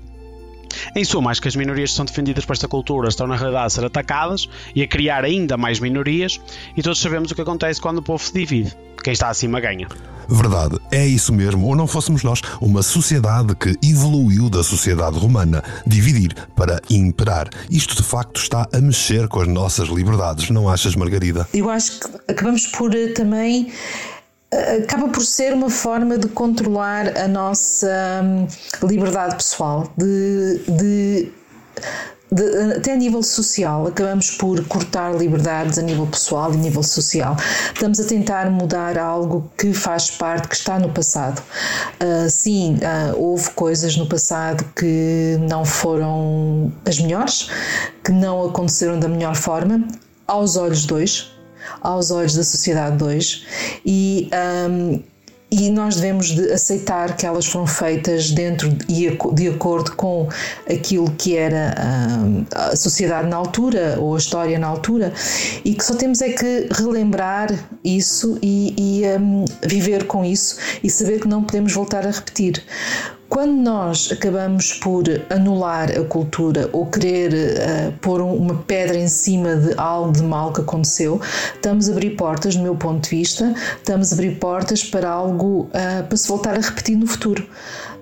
Em 0.95 1.05
suma, 1.05 1.31
acho 1.31 1.41
que 1.41 1.49
as 1.49 1.57
minorias 1.57 1.91
que 1.91 1.97
são 1.97 2.05
defendidas 2.05 2.45
por 2.45 2.53
esta 2.53 2.69
cultura 2.69 3.09
estão 3.09 3.27
na 3.27 3.37
realidade 3.37 3.67
a 3.67 3.71
ser 3.71 3.85
atacadas 3.85 4.49
e 4.75 4.83
a 4.83 4.89
criar 4.89 5.25
ainda 5.25 5.57
mais 5.57 5.81
minorias, 5.81 6.41
e 6.77 6.83
todos 6.83 7.01
sabemos 7.01 7.31
o 7.31 7.35
que 7.35 7.43
acontece 7.43 7.81
quando 7.81 7.99
o 7.99 8.03
povo 8.03 8.23
se 8.23 8.33
divide. 8.33 8.75
Quem 9.03 9.13
está 9.13 9.29
acima 9.29 9.61
ganha. 9.61 9.87
Verdade, 10.29 10.79
é 10.91 11.07
isso 11.07 11.33
mesmo, 11.33 11.67
ou 11.67 11.77
não 11.77 11.87
fôssemos 11.87 12.23
nós 12.23 12.41
uma 12.61 12.83
sociedade 12.83 13.55
que 13.55 13.77
evoluiu 13.83 14.49
da 14.49 14.63
sociedade 14.63 15.19
romana, 15.19 15.63
dividir 15.87 16.35
para 16.57 16.81
imperar. 16.89 17.51
Isto 17.71 17.97
de 17.97 18.03
facto 18.03 18.41
está 18.41 18.67
a 18.73 18.81
mexer 18.81 19.29
com 19.29 19.41
as 19.41 19.49
nossas 19.49 19.89
liberdades, 19.89 20.49
não 20.49 20.69
achas, 20.69 20.97
Margarida? 20.97 21.47
Eu 21.53 21.69
acho 21.69 22.01
que 22.01 22.33
acabamos 22.33 22.67
por 22.69 22.95
eh, 22.95 23.09
também 23.09 23.71
acaba 24.83 25.09
por 25.09 25.25
ser 25.25 25.53
uma 25.53 25.71
forma 25.71 26.19
de 26.19 26.29
controlar 26.29 27.17
a 27.19 27.29
nossa 27.29 28.23
hum, 28.23 28.47
liberdade 28.87 29.37
pessoal, 29.37 29.93
de, 29.97 30.61
de, 30.69 31.33
de, 32.31 32.75
até 32.77 32.93
a 32.93 32.97
nível 32.97 33.23
social, 33.23 33.87
acabamos 33.87 34.31
por 34.33 34.65
cortar 34.67 35.15
liberdades 35.15 35.79
a 35.79 35.83
nível 35.83 36.07
pessoal 36.07 36.53
e 36.53 36.57
a 36.57 36.59
nível 36.59 36.83
social. 36.83 37.37
Estamos 37.73 38.01
a 38.01 38.05
tentar 38.05 38.51
mudar 38.51 38.99
algo 38.99 39.51
que 39.57 39.73
faz 39.73 40.11
parte, 40.11 40.49
que 40.49 40.55
está 40.55 40.79
no 40.79 40.91
passado. 40.91 41.43
Uh, 42.01 42.29
sim, 42.31 42.77
uh, 42.77 43.19
houve 43.19 43.51
coisas 43.51 43.97
no 43.97 44.07
passado 44.07 44.65
que 44.77 45.37
não 45.49 45.65
foram 45.65 46.73
as 46.87 46.99
melhores, 46.99 47.49
que 48.03 48.13
não 48.13 48.47
aconteceram 48.47 48.99
da 48.99 49.09
melhor 49.09 49.35
forma, 49.35 49.87
aos 50.27 50.57
olhos 50.57 50.91
hoje 50.91 51.34
aos 51.81 52.11
olhos 52.11 52.35
da 52.35 52.45
sociedade 52.45 52.97
de 52.97 53.05
hoje 53.05 53.47
e 53.85 54.31
um, 54.69 55.03
e 55.57 55.71
nós 55.71 55.97
devemos 55.97 56.35
de 56.35 56.53
aceitar 56.53 57.17
que 57.17 57.25
elas 57.25 57.47
foram 57.47 57.67
feitas 57.67 58.33
dentro 58.33 58.69
e 58.89 59.17
de 59.35 59.49
acordo 59.49 59.93
com 59.93 60.29
aquilo 60.69 61.09
que 61.13 61.37
era 61.37 61.73
a 62.53 62.75
sociedade 62.75 63.29
na 63.29 63.37
altura 63.37 63.97
ou 64.01 64.17
a 64.17 64.19
história 64.19 64.59
na 64.59 64.67
altura 64.67 65.13
e 65.65 65.75
que 65.75 65.85
só 65.85 65.95
temos 65.95 66.21
é 66.23 66.31
que 66.31 66.69
relembrar 66.73 67.53
isso 67.85 68.37
e, 68.43 68.75
e 68.77 69.07
um, 69.17 69.45
viver 69.65 70.07
com 70.09 70.25
isso 70.25 70.57
e 70.83 70.91
saber 70.91 71.21
que 71.21 71.29
não 71.29 71.45
podemos 71.45 71.73
voltar 71.73 72.05
a 72.05 72.11
repetir. 72.11 72.65
Quando 73.35 73.55
nós 73.55 74.11
acabamos 74.13 74.75
por 74.75 75.03
anular 75.29 75.91
a 75.91 76.05
cultura 76.05 76.71
ou 76.73 76.87
querer 76.87 77.33
uh, 77.35 77.93
pôr 78.01 78.21
uma 78.21 78.55
pedra 78.59 78.97
em 78.97 79.09
cima 79.09 79.57
de 79.57 79.75
algo 79.77 80.13
de 80.13 80.23
mal 80.23 80.53
que 80.53 80.61
aconteceu, 80.61 81.21
estamos 81.53 81.89
a 81.89 81.93
abrir 81.93 82.11
portas, 82.11 82.55
do 82.55 82.63
meu 82.63 82.77
ponto 82.77 83.03
de 83.03 83.11
vista, 83.11 83.53
estamos 83.77 84.13
a 84.13 84.15
abrir 84.15 84.39
portas 84.39 84.85
para 84.85 85.11
algo 85.11 85.63
uh, 85.63 86.07
para 86.07 86.17
se 86.17 86.29
voltar 86.29 86.55
a 86.55 86.61
repetir 86.61 86.97
no 86.97 87.09
futuro. 87.09 87.45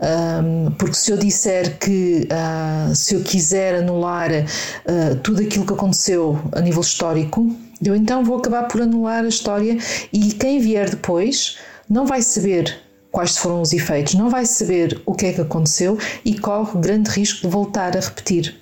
Um, 0.03 0.71
porque 0.73 0.97
se 0.97 1.11
eu 1.11 1.17
disser 1.17 1.79
que 1.79 2.29
uh, 2.31 2.95
se 2.95 3.15
eu 3.15 3.23
quiser 3.23 3.77
anular 3.77 4.29
tudo 5.23 5.41
aquilo 5.41 5.65
que 5.65 5.73
aconteceu 5.73 6.39
a 6.53 6.61
nível 6.61 6.83
histórico, 6.83 7.51
eu 7.83 7.97
então 7.97 8.23
vou 8.23 8.37
acabar 8.37 8.65
por 8.65 8.83
anular 8.83 9.25
a 9.25 9.29
história 9.29 9.79
e 10.12 10.33
quem 10.35 10.61
vier 10.61 10.91
depois 10.91 11.57
não 11.89 12.05
vai 12.05 12.21
saber 12.21 12.83
quais 13.12 13.37
foram 13.37 13.61
os 13.61 13.73
efeitos, 13.73 14.14
não 14.14 14.31
vai 14.31 14.47
saber 14.47 15.00
o 15.07 15.14
que 15.14 15.26
é 15.26 15.33
que 15.35 15.40
aconteceu 15.42 15.99
e 16.25 16.37
corre 16.38 16.81
grande 16.81 17.11
risco 17.11 17.42
de 17.42 17.49
voltar 17.49 17.97
a 17.97 18.00
repetir. 18.00 18.61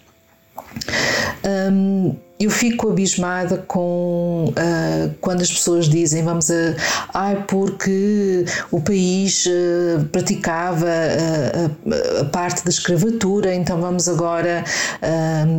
Um, 1.72 2.16
eu 2.40 2.50
fico 2.50 2.88
abismada 2.88 3.58
com 3.66 4.46
uh, 4.48 5.14
quando 5.20 5.42
as 5.42 5.52
pessoas 5.52 5.86
dizem 5.86 6.24
vamos 6.24 6.50
a 6.50 6.74
ai 7.12 7.44
porque 7.46 8.46
o 8.70 8.80
país 8.80 9.44
uh, 9.44 10.02
praticava 10.06 10.86
uh, 10.86 12.20
a 12.22 12.24
parte 12.24 12.64
da 12.64 12.70
escravatura 12.70 13.54
então 13.54 13.78
vamos 13.78 14.08
agora 14.08 14.64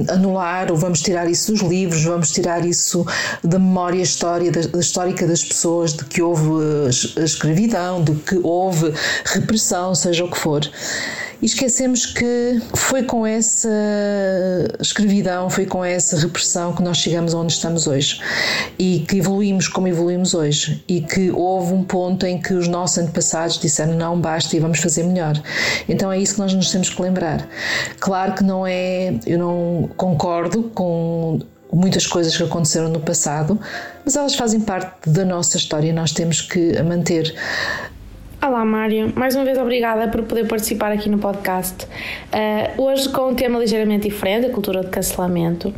anular 0.09 0.71
ou 0.71 0.77
vamos 0.77 1.01
tirar 1.01 1.29
isso 1.29 1.51
dos 1.51 1.61
livros 1.61 2.03
vamos 2.03 2.31
tirar 2.31 2.65
isso 2.65 3.05
da 3.43 3.59
memória 3.59 4.01
história 4.01 4.51
da, 4.51 4.61
da 4.61 4.79
histórica 4.79 5.27
das 5.27 5.43
pessoas 5.43 5.93
de 5.93 6.03
que 6.05 6.21
houve 6.21 6.49
a 7.17 7.23
escravidão 7.23 8.03
de 8.03 8.15
que 8.15 8.39
houve 8.41 8.91
repressão 9.25 9.93
seja 9.93 10.25
o 10.25 10.31
que 10.31 10.37
for 10.37 10.61
e 11.41 11.45
esquecemos 11.45 12.05
que 12.05 12.61
foi 12.75 13.03
com 13.03 13.25
essa 13.25 13.69
escravidão, 14.79 15.49
foi 15.49 15.65
com 15.65 15.83
essa 15.83 16.17
repressão 16.17 16.73
que 16.73 16.83
nós 16.83 16.97
chegamos 16.97 17.33
onde 17.33 17.53
estamos 17.53 17.87
hoje 17.87 18.21
e 18.77 19.05
que 19.07 19.17
evoluímos 19.17 19.67
como 19.67 19.87
evoluímos 19.87 20.33
hoje 20.33 20.83
e 20.87 21.01
que 21.01 21.31
houve 21.31 21.73
um 21.73 21.83
ponto 21.83 22.25
em 22.25 22.39
que 22.39 22.53
os 22.53 22.67
nossos 22.67 22.99
antepassados 22.99 23.57
disseram 23.57 23.95
não 23.95 24.19
basta 24.19 24.55
e 24.55 24.59
vamos 24.59 24.79
fazer 24.79 25.03
melhor. 25.03 25.41
Então 25.89 26.11
é 26.11 26.19
isso 26.19 26.35
que 26.35 26.39
nós 26.39 26.53
nos 26.53 26.71
temos 26.71 26.89
que 26.89 27.01
lembrar. 27.01 27.47
Claro 27.99 28.35
que 28.35 28.43
não 28.43 28.65
é, 28.67 29.15
eu 29.25 29.39
não 29.39 29.89
concordo 29.97 30.63
com 30.75 31.39
muitas 31.73 32.05
coisas 32.05 32.35
que 32.35 32.43
aconteceram 32.43 32.89
no 32.89 32.99
passado, 32.99 33.59
mas 34.03 34.15
elas 34.15 34.35
fazem 34.35 34.59
parte 34.59 35.09
da 35.09 35.23
nossa 35.23 35.57
história 35.57 35.87
e 35.87 35.93
nós 35.93 36.11
temos 36.11 36.41
que 36.41 36.77
a 36.77 36.83
manter 36.83 37.33
Olá, 38.43 38.65
Mário. 38.65 39.13
Mais 39.15 39.35
uma 39.35 39.45
vez, 39.45 39.55
obrigada 39.59 40.07
por 40.07 40.23
poder 40.23 40.47
participar 40.47 40.91
aqui 40.91 41.07
no 41.07 41.19
podcast. 41.19 41.85
Uh, 41.85 42.81
hoje, 42.81 43.07
com 43.09 43.29
um 43.29 43.35
tema 43.35 43.59
ligeiramente 43.59 44.09
diferente, 44.09 44.47
a 44.47 44.49
cultura 44.49 44.81
de 44.81 44.87
cancelamento, 44.87 45.67
uh, 45.67 45.73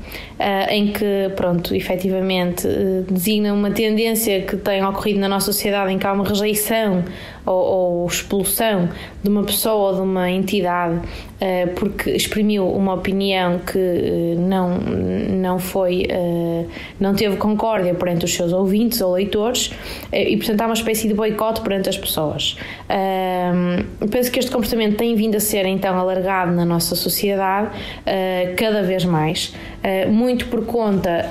em 0.70 0.94
que, 0.94 1.30
pronto, 1.36 1.76
efetivamente, 1.76 2.66
uh, 2.66 3.04
designa 3.12 3.54
uma 3.54 3.70
tendência 3.70 4.44
que 4.44 4.56
tem 4.56 4.82
ocorrido 4.82 5.20
na 5.20 5.28
nossa 5.28 5.48
sociedade 5.48 5.92
em 5.92 6.00
que 6.00 6.08
há 6.08 6.14
uma 6.14 6.24
rejeição 6.24 7.04
ou, 7.46 7.56
ou 7.56 8.08
expulsão 8.08 8.90
de 9.22 9.30
uma 9.30 9.44
pessoa 9.44 9.92
ou 9.92 9.96
de 9.96 10.02
uma 10.02 10.30
entidade 10.30 10.96
uh, 10.96 11.74
porque 11.76 12.12
exprimiu 12.12 12.68
uma 12.68 12.94
opinião 12.94 13.60
que 13.60 13.78
uh, 13.78 14.40
não, 14.40 14.78
não 14.78 15.60
foi, 15.60 16.08
uh, 16.10 16.68
não 17.00 17.14
teve 17.14 17.38
concórdia 17.38 17.94
perante 17.94 18.26
os 18.26 18.34
seus 18.34 18.54
ouvintes 18.54 19.02
ou 19.02 19.14
leitores 19.14 19.74
e, 20.12 20.38
portanto, 20.38 20.62
há 20.62 20.66
uma 20.66 20.74
espécie 20.74 21.08
de 21.08 21.14
boicote 21.14 21.62
perante 21.62 21.90
as 21.90 21.98
pessoas. 21.98 22.58
penso 24.12 24.32
que 24.32 24.40
este 24.40 24.52
comportamento 24.52 24.98
tem 24.98 25.16
vindo 25.16 25.36
a 25.36 25.40
ser, 25.40 25.66
então, 25.66 25.98
alargado 25.98 26.52
na 26.52 26.66
nossa 26.66 26.96
sociedade 26.96 27.70
cada 28.56 28.84
vez 28.84 29.06
mais, 29.06 29.54
muito 30.10 30.48
por 30.48 30.66
conta 30.66 31.28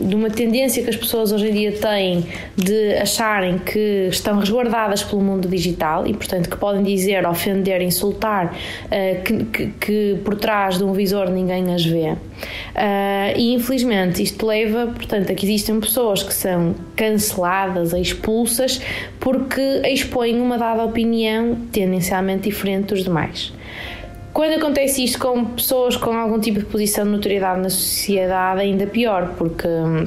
de 0.00 0.14
uma 0.14 0.30
tendência 0.30 0.82
que 0.82 0.90
as 0.90 0.96
pessoas 0.96 1.32
hoje 1.32 1.48
em 1.48 1.52
dia 1.52 1.72
têm 1.72 2.24
de 2.56 2.94
acharem 2.94 3.58
que 3.58 4.08
estão 4.10 4.38
resguardadas 4.38 4.69
guardadas 4.70 5.02
pelo 5.02 5.20
mundo 5.20 5.48
digital 5.48 6.06
e, 6.06 6.14
portanto, 6.14 6.48
que 6.48 6.56
podem 6.56 6.82
dizer, 6.82 7.26
ofender, 7.26 7.82
insultar, 7.82 8.54
uh, 8.86 9.22
que, 9.22 9.44
que, 9.44 9.66
que, 9.80 10.18
por 10.24 10.36
trás 10.36 10.78
de 10.78 10.84
um 10.84 10.92
visor 10.92 11.28
ninguém 11.28 11.74
as 11.74 11.84
vê. 11.84 12.12
Uh, 12.12 13.36
e 13.36 13.52
infelizmente 13.52 14.22
isto 14.22 14.46
leva, 14.46 14.86
portanto, 14.86 15.30
a 15.30 15.34
que 15.34 15.44
existem 15.44 15.78
pessoas 15.80 16.22
que 16.22 16.32
são 16.32 16.74
canceladas, 16.96 17.92
expulsas, 17.92 18.80
porque 19.18 19.82
expõem 19.84 20.40
uma 20.40 20.56
dada 20.56 20.84
opinião 20.84 21.56
tendencialmente 21.72 22.48
diferente 22.48 22.94
dos 22.94 23.04
demais. 23.04 23.52
Quando 24.32 24.54
acontece 24.54 25.02
isto 25.02 25.18
com 25.18 25.44
pessoas 25.44 25.96
com 25.96 26.12
algum 26.12 26.38
tipo 26.38 26.60
de 26.60 26.64
posição 26.66 27.04
de 27.04 27.10
notoriedade 27.10 27.60
na 27.60 27.68
sociedade, 27.68 28.60
ainda 28.60 28.86
pior, 28.86 29.34
porque 29.36 29.66
hum, 29.66 30.04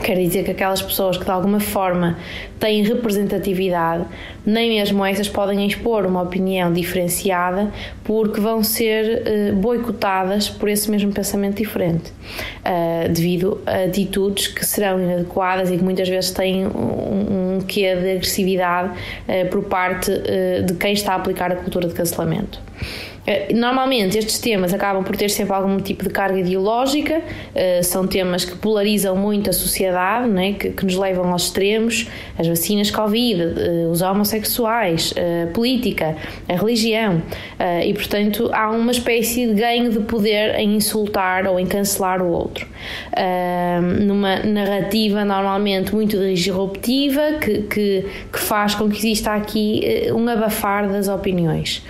Quer 0.00 0.16
dizer 0.16 0.42
que 0.42 0.50
aquelas 0.50 0.80
pessoas 0.80 1.18
que 1.18 1.24
de 1.24 1.30
alguma 1.30 1.60
forma 1.60 2.16
têm 2.58 2.82
representatividade, 2.82 4.04
nem 4.44 4.70
mesmo 4.70 5.04
essas 5.04 5.28
podem 5.28 5.66
expor 5.66 6.06
uma 6.06 6.22
opinião 6.22 6.72
diferenciada 6.72 7.70
porque 8.02 8.40
vão 8.40 8.64
ser 8.64 9.22
uh, 9.22 9.56
boicotadas 9.56 10.48
por 10.48 10.70
esse 10.70 10.90
mesmo 10.90 11.12
pensamento 11.12 11.58
diferente, 11.58 12.10
uh, 12.10 13.12
devido 13.12 13.60
a 13.66 13.84
atitudes 13.84 14.48
que 14.48 14.64
serão 14.64 14.98
inadequadas 14.98 15.70
e 15.70 15.76
que 15.76 15.84
muitas 15.84 16.08
vezes 16.08 16.30
têm 16.30 16.66
um, 16.66 17.56
um 17.56 17.60
quê 17.60 17.94
de 17.94 18.12
agressividade 18.12 18.92
uh, 19.28 19.48
por 19.50 19.62
parte 19.64 20.10
de 20.66 20.74
quem 20.74 20.94
está 20.94 21.12
a 21.12 21.16
aplicar 21.16 21.52
a 21.52 21.56
cultura 21.56 21.86
de 21.86 21.94
cancelamento. 21.94 22.58
Eh, 23.24 23.52
normalmente 23.54 24.18
estes 24.18 24.38
temas 24.38 24.74
acabam 24.74 25.04
por 25.04 25.16
ter 25.16 25.30
sempre 25.30 25.54
algum 25.54 25.78
tipo 25.78 26.02
de 26.02 26.10
carga 26.10 26.38
ideológica, 26.38 27.22
eh, 27.54 27.82
são 27.82 28.06
temas 28.06 28.44
que 28.44 28.56
polarizam 28.56 29.14
muito 29.16 29.48
a 29.48 29.52
sociedade, 29.52 30.28
né? 30.28 30.54
que, 30.54 30.70
que 30.70 30.84
nos 30.84 30.96
levam 30.96 31.30
aos 31.30 31.44
extremos, 31.44 32.08
as 32.36 32.46
vacinas 32.48 32.90
Covid, 32.90 33.40
eh, 33.40 33.86
os 33.90 34.02
homossexuais, 34.02 35.14
a 35.16 35.52
política, 35.52 36.16
a 36.48 36.54
religião, 36.54 37.22
e 37.84 37.92
portanto 37.94 38.50
há 38.52 38.70
uma 38.70 38.90
espécie 38.90 39.46
de 39.46 39.54
ganho 39.54 39.90
de 39.90 40.00
poder 40.00 40.58
em 40.58 40.76
insultar 40.76 41.46
ou 41.46 41.58
em 41.58 41.66
cancelar 41.66 42.22
o 42.22 42.28
outro. 42.28 42.66
Numa 44.00 44.36
narrativa 44.40 45.24
normalmente 45.24 45.94
muito 45.94 46.18
disruptiva 46.18 47.38
que, 47.40 47.62
que, 47.62 48.06
que 48.32 48.38
faz 48.38 48.74
com 48.74 48.88
que 48.88 48.98
exista 48.98 49.32
aqui 49.32 50.10
um 50.14 50.28
abafar 50.28 50.88
das 50.88 51.08
opiniões. 51.08 51.82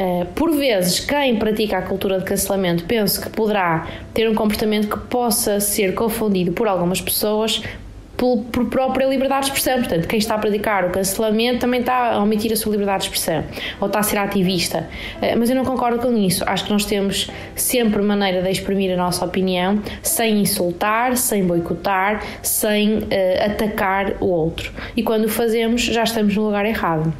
Uh, 0.00 0.24
por 0.34 0.52
vezes, 0.52 1.00
quem 1.00 1.36
pratica 1.36 1.78
a 1.78 1.82
cultura 1.82 2.20
de 2.20 2.24
cancelamento 2.24 2.84
penso 2.84 3.20
que 3.20 3.28
poderá 3.30 3.84
ter 4.14 4.30
um 4.30 4.34
comportamento 4.34 4.88
que 4.88 4.98
possa 5.08 5.58
ser 5.58 5.92
confundido 5.94 6.52
por 6.52 6.68
algumas 6.68 7.00
pessoas 7.00 7.60
por, 8.16 8.44
por, 8.44 8.66
própria 8.66 9.06
liberdade 9.06 9.46
de 9.46 9.52
expressão. 9.52 9.78
Portanto, 9.78 10.06
quem 10.06 10.18
está 10.18 10.34
a 10.34 10.38
praticar 10.38 10.84
o 10.84 10.90
cancelamento 10.90 11.60
também 11.60 11.80
está 11.80 12.12
a 12.12 12.22
omitir 12.22 12.52
a 12.52 12.56
sua 12.56 12.72
liberdade 12.72 13.04
de 13.04 13.08
expressão 13.10 13.44
ou 13.80 13.86
está 13.88 13.98
a 13.98 14.02
ser 14.02 14.18
ativista. 14.18 14.88
Uh, 15.16 15.36
mas 15.36 15.50
eu 15.50 15.56
não 15.56 15.64
concordo 15.64 15.98
com 15.98 16.16
isso. 16.16 16.44
Acho 16.46 16.66
que 16.66 16.72
nós 16.72 16.84
temos 16.84 17.28
sempre 17.56 18.00
maneira 18.00 18.40
de 18.40 18.50
exprimir 18.50 18.92
a 18.92 18.96
nossa 18.96 19.24
opinião 19.24 19.82
sem 20.02 20.40
insultar, 20.40 21.16
sem 21.16 21.44
boicotar, 21.44 22.22
sem 22.40 22.98
uh, 22.98 23.06
atacar 23.46 24.14
o 24.20 24.26
outro. 24.26 24.72
E 24.96 25.02
quando 25.02 25.24
o 25.24 25.28
fazemos, 25.28 25.82
já 25.82 26.04
estamos 26.04 26.36
no 26.36 26.44
lugar 26.44 26.66
errado. 26.66 27.12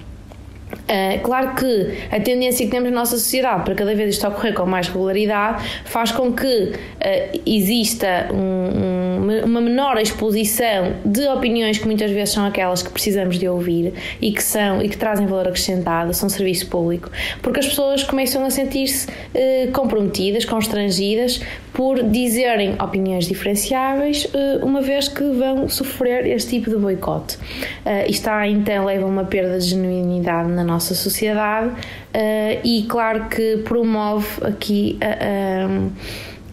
Uh, 0.88 1.20
claro 1.22 1.55
que 1.55 1.98
a 2.11 2.18
tendência 2.18 2.64
que 2.64 2.70
temos 2.70 2.90
na 2.90 3.01
nossa 3.01 3.18
sociedade 3.18 3.62
para 3.62 3.74
cada 3.74 3.94
vez 3.94 4.14
isto 4.14 4.27
ocorrer 4.27 4.55
com 4.55 4.64
mais 4.64 4.88
regularidade 4.88 5.62
faz 5.85 6.11
com 6.11 6.33
que 6.33 6.46
uh, 6.46 7.40
exista 7.44 8.31
um, 8.33 8.37
um, 8.37 9.08
uma 9.19 9.61
menor 9.61 9.99
exposição 9.99 10.95
de 11.05 11.27
opiniões 11.29 11.79
que 11.79 11.87
muitas 11.87 12.11
vezes 12.11 12.35
são 12.35 12.45
aquelas 12.47 12.83
que 12.83 12.91
precisamos 12.91 13.39
de 13.39 13.49
ouvir 13.49 13.93
e 14.21 14.33
que 14.33 14.43
são 14.43 14.83
e 14.83 14.89
que 14.89 14.97
trazem 14.97 15.27
valor 15.27 15.49
acrescentado, 15.49 16.15
são 16.15 16.29
serviço 16.29 16.69
público, 16.69 17.11
porque 17.43 17.61
as 17.61 17.67
pessoas 17.67 18.03
começam 18.03 18.45
a 18.45 18.51
sentir-se 18.51 19.09
uh, 19.09 19.73
comprometidas, 19.73 20.45
constrangidas 20.45 21.41
por 21.73 22.03
dizerem 22.03 22.75
opiniões 22.83 23.27
diferenciáveis, 23.27 24.27
uma 24.63 24.81
vez 24.81 25.07
que 25.07 25.23
vão 25.23 25.69
sofrer 25.69 26.27
este 26.27 26.59
tipo 26.59 26.71
de 26.71 26.77
boicote. 26.77 27.37
Uh, 27.37 28.09
isto 28.09 28.29
então 28.49 28.85
leva 28.85 29.05
a 29.05 29.09
uma 29.09 29.25
perda 29.25 29.59
de 29.59 29.67
genuinidade 29.67 30.51
na 30.51 30.65
nossa 30.65 30.95
sociedade 30.95 31.69
uh, 31.69 32.61
e, 32.65 32.85
claro, 32.89 33.29
que 33.29 33.59
promove 33.59 34.27
aqui 34.45 34.99
uh, 35.03 35.93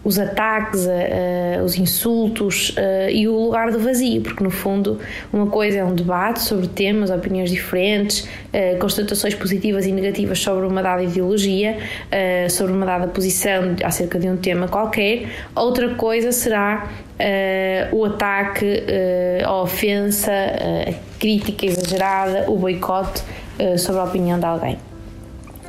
os 0.06 0.18
ataques, 0.18 0.86
os 1.64 1.76
insultos 1.76 2.74
e 3.10 3.26
o 3.26 3.34
lugar 3.34 3.72
do 3.72 3.80
vazio, 3.80 4.22
porque 4.22 4.42
no 4.42 4.50
fundo 4.50 4.98
uma 5.32 5.48
coisa 5.48 5.78
é 5.78 5.84
um 5.84 5.94
debate 5.94 6.40
sobre 6.40 6.68
temas, 6.68 7.10
opiniões 7.10 7.50
diferentes, 7.50 8.28
constatações 8.78 9.34
positivas 9.34 9.84
e 9.84 9.92
negativas 9.92 10.38
sobre 10.38 10.66
uma 10.66 10.82
dada 10.82 11.02
ideologia, 11.02 11.76
sobre 12.48 12.72
uma 12.72 12.86
dada 12.86 13.08
posição 13.08 13.74
acerca 13.82 14.18
de 14.18 14.28
um 14.28 14.36
tema 14.36 14.68
qualquer, 14.68 15.26
outra 15.54 15.94
coisa 15.94 16.30
será 16.30 16.88
Uh, 17.16 17.96
o 17.96 18.04
ataque, 18.04 18.82
a 19.42 19.62
ofensa, 19.62 20.30
a 20.30 21.18
crítica 21.18 21.64
exagerada, 21.64 22.44
o 22.46 22.58
boicote 22.58 23.22
eh, 23.58 23.78
sobre 23.78 24.02
a 24.02 24.04
opinião 24.04 24.38
de 24.38 24.44
alguém. 24.44 24.78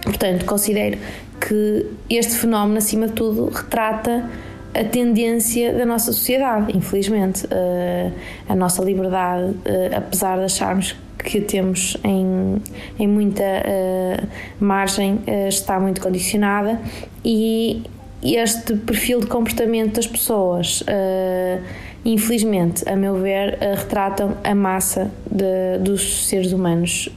Portanto, 0.03 0.45
considero 0.45 0.97
que 1.39 1.85
este 2.09 2.35
fenómeno, 2.35 2.77
acima 2.77 3.07
de 3.07 3.13
tudo, 3.13 3.49
retrata 3.49 4.29
a 4.73 4.83
tendência 4.83 5.73
da 5.73 5.85
nossa 5.85 6.13
sociedade, 6.13 6.77
infelizmente. 6.77 7.45
Uh, 7.45 8.13
a 8.47 8.55
nossa 8.55 8.83
liberdade, 8.83 9.51
uh, 9.51 9.97
apesar 9.97 10.37
de 10.37 10.45
acharmos 10.45 10.95
que 11.17 11.41
temos 11.41 11.97
em, 12.03 12.61
em 12.99 13.07
muita 13.07 13.43
uh, 13.43 14.27
margem, 14.63 15.19
está 15.47 15.79
muito 15.79 15.99
condicionada 15.99 16.79
e 17.25 17.83
este 18.23 18.75
perfil 18.75 19.19
de 19.19 19.27
comportamento 19.27 19.95
das 19.95 20.07
pessoas 20.07 20.83
infelizmente, 22.05 22.87
a 22.87 22.95
meu 22.95 23.15
ver, 23.15 23.57
retratam 23.59 24.37
a 24.43 24.55
massa 24.55 25.11
de, 25.29 25.77
dos 25.83 26.27
seres 26.27 26.53
humanos 26.53 27.09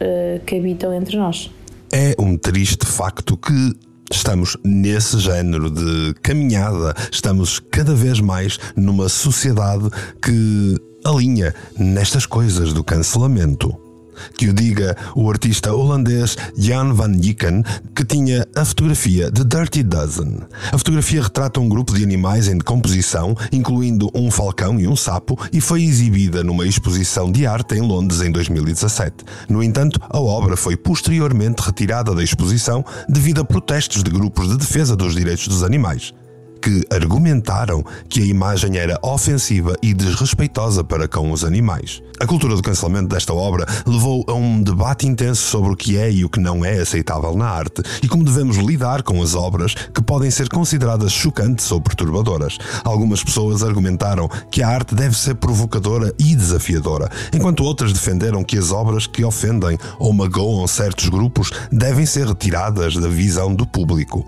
que 0.44 0.56
habitam 0.56 0.92
entre 0.92 1.16
nós. 1.16 1.50
É 1.92 2.14
um 2.18 2.36
triste 2.36 2.84
facto 2.86 3.36
que 3.36 3.74
Estamos 4.12 4.56
nesse 4.64 5.18
género 5.20 5.70
de 5.70 6.14
caminhada, 6.22 6.94
estamos 7.12 7.60
cada 7.60 7.94
vez 7.94 8.20
mais 8.20 8.58
numa 8.74 9.08
sociedade 9.08 9.88
que 10.20 10.76
alinha 11.04 11.54
nestas 11.78 12.26
coisas 12.26 12.72
do 12.72 12.82
cancelamento. 12.82 13.89
Que 14.36 14.48
o 14.48 14.52
diga 14.52 14.96
o 15.14 15.30
artista 15.30 15.74
holandês 15.74 16.36
Jan 16.56 16.92
van 16.92 17.12
Dieken, 17.12 17.62
que 17.94 18.04
tinha 18.04 18.46
a 18.54 18.64
fotografia 18.64 19.30
The 19.30 19.44
Dirty 19.44 19.82
Dozen. 19.82 20.38
A 20.72 20.78
fotografia 20.78 21.22
retrata 21.22 21.60
um 21.60 21.68
grupo 21.68 21.94
de 21.94 22.02
animais 22.02 22.48
em 22.48 22.58
decomposição, 22.58 23.36
incluindo 23.52 24.10
um 24.14 24.30
falcão 24.30 24.78
e 24.78 24.86
um 24.86 24.96
sapo, 24.96 25.38
e 25.52 25.60
foi 25.60 25.82
exibida 25.82 26.42
numa 26.42 26.66
exposição 26.66 27.30
de 27.30 27.46
arte 27.46 27.74
em 27.74 27.80
Londres 27.80 28.20
em 28.20 28.30
2017. 28.30 29.24
No 29.48 29.62
entanto, 29.62 30.00
a 30.08 30.20
obra 30.20 30.56
foi 30.56 30.76
posteriormente 30.76 31.62
retirada 31.62 32.14
da 32.14 32.22
exposição 32.22 32.84
devido 33.08 33.40
a 33.40 33.44
protestos 33.44 34.02
de 34.02 34.10
grupos 34.10 34.48
de 34.48 34.56
defesa 34.56 34.96
dos 34.96 35.14
direitos 35.14 35.48
dos 35.48 35.62
animais. 35.62 36.12
Que 36.60 36.84
argumentaram 36.90 37.84
que 38.08 38.20
a 38.20 38.26
imagem 38.26 38.76
era 38.76 38.98
ofensiva 39.02 39.74
e 39.82 39.94
desrespeitosa 39.94 40.84
para 40.84 41.08
com 41.08 41.32
os 41.32 41.44
animais. 41.44 42.02
A 42.20 42.26
cultura 42.26 42.54
do 42.54 42.62
cancelamento 42.62 43.08
desta 43.08 43.32
obra 43.32 43.64
levou 43.86 44.24
a 44.28 44.34
um 44.34 44.62
debate 44.62 45.06
intenso 45.06 45.42
sobre 45.42 45.72
o 45.72 45.76
que 45.76 45.96
é 45.96 46.12
e 46.12 46.24
o 46.24 46.28
que 46.28 46.38
não 46.38 46.62
é 46.62 46.78
aceitável 46.78 47.34
na 47.34 47.48
arte 47.48 47.82
e 48.02 48.08
como 48.08 48.24
devemos 48.24 48.58
lidar 48.58 49.02
com 49.02 49.22
as 49.22 49.34
obras 49.34 49.74
que 49.74 50.02
podem 50.02 50.30
ser 50.30 50.48
consideradas 50.48 51.12
chocantes 51.12 51.72
ou 51.72 51.80
perturbadoras. 51.80 52.58
Algumas 52.84 53.24
pessoas 53.24 53.62
argumentaram 53.62 54.28
que 54.50 54.62
a 54.62 54.68
arte 54.68 54.94
deve 54.94 55.16
ser 55.16 55.36
provocadora 55.36 56.12
e 56.18 56.36
desafiadora, 56.36 57.10
enquanto 57.32 57.64
outras 57.64 57.92
defenderam 57.92 58.44
que 58.44 58.58
as 58.58 58.70
obras 58.70 59.06
que 59.06 59.24
ofendem 59.24 59.78
ou 59.98 60.12
magoam 60.12 60.66
certos 60.66 61.08
grupos 61.08 61.50
devem 61.72 62.04
ser 62.04 62.26
retiradas 62.26 62.96
da 62.96 63.08
visão 63.08 63.54
do 63.54 63.66
público. 63.66 64.26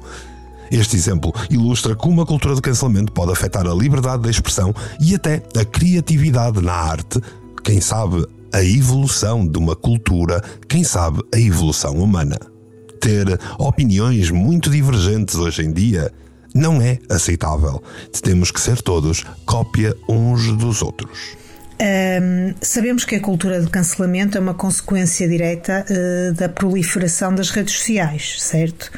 Este 0.72 0.96
exemplo 0.96 1.34
ilustra 1.50 1.94
como 1.94 2.22
a 2.22 2.26
cultura 2.26 2.54
do 2.54 2.62
cancelamento 2.62 3.12
pode 3.12 3.30
afetar 3.30 3.66
a 3.66 3.74
liberdade 3.74 4.22
de 4.22 4.30
expressão 4.30 4.74
e 4.98 5.14
até 5.14 5.42
a 5.54 5.66
criatividade 5.66 6.62
na 6.62 6.72
arte, 6.72 7.20
quem 7.62 7.78
sabe 7.78 8.26
a 8.50 8.64
evolução 8.64 9.46
de 9.46 9.58
uma 9.58 9.76
cultura, 9.76 10.42
quem 10.66 10.82
sabe 10.82 11.22
a 11.34 11.38
evolução 11.38 11.96
humana. 11.96 12.38
Ter 12.98 13.38
opiniões 13.58 14.30
muito 14.30 14.70
divergentes 14.70 15.34
hoje 15.34 15.62
em 15.62 15.72
dia 15.72 16.10
não 16.54 16.80
é 16.80 16.98
aceitável. 17.10 17.82
Temos 18.22 18.50
que 18.50 18.60
ser 18.60 18.80
todos 18.80 19.24
cópia 19.44 19.94
uns 20.08 20.56
dos 20.56 20.80
outros. 20.80 21.36
Um, 21.82 22.54
sabemos 22.62 23.04
que 23.04 23.16
a 23.16 23.20
cultura 23.20 23.60
do 23.60 23.68
cancelamento 23.68 24.38
é 24.38 24.40
uma 24.40 24.54
consequência 24.54 25.28
direta 25.28 25.84
uh, 25.90 26.32
da 26.32 26.48
proliferação 26.48 27.34
das 27.34 27.50
redes 27.50 27.74
sociais, 27.74 28.36
certo? 28.38 28.90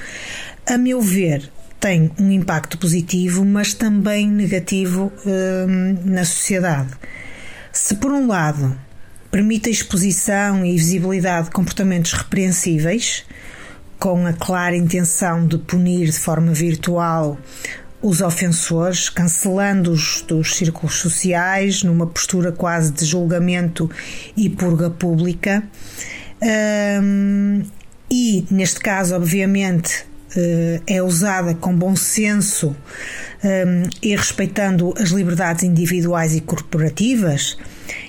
A 0.66 0.78
meu 0.78 1.00
ver, 1.00 1.50
tem 1.84 2.10
um 2.18 2.30
impacto 2.30 2.78
positivo, 2.78 3.44
mas 3.44 3.74
também 3.74 4.26
negativo 4.26 5.12
hum, 5.26 5.98
na 6.06 6.24
sociedade. 6.24 6.94
Se, 7.70 7.96
por 7.96 8.10
um 8.10 8.26
lado, 8.26 8.74
permite 9.30 9.68
a 9.68 9.72
exposição 9.72 10.64
e 10.64 10.72
visibilidade 10.78 11.48
de 11.48 11.50
comportamentos 11.50 12.14
repreensíveis, 12.14 13.26
com 13.98 14.26
a 14.26 14.32
clara 14.32 14.74
intenção 14.74 15.46
de 15.46 15.58
punir 15.58 16.06
de 16.06 16.18
forma 16.18 16.54
virtual 16.54 17.36
os 18.00 18.22
ofensores, 18.22 19.10
cancelando-os 19.10 20.24
dos 20.26 20.56
círculos 20.56 20.94
sociais, 20.94 21.82
numa 21.82 22.06
postura 22.06 22.50
quase 22.50 22.92
de 22.92 23.04
julgamento 23.04 23.90
e 24.34 24.48
purga 24.48 24.88
pública. 24.88 25.62
Hum, 27.02 27.62
e, 28.10 28.46
neste 28.50 28.80
caso, 28.80 29.14
obviamente, 29.14 30.13
é 30.86 31.02
usada 31.02 31.54
com 31.54 31.74
bom 31.74 31.94
senso 31.94 32.76
um, 33.44 33.88
e 34.02 34.16
respeitando 34.16 34.94
as 34.98 35.10
liberdades 35.10 35.62
individuais 35.64 36.34
e 36.34 36.40
corporativas, 36.40 37.56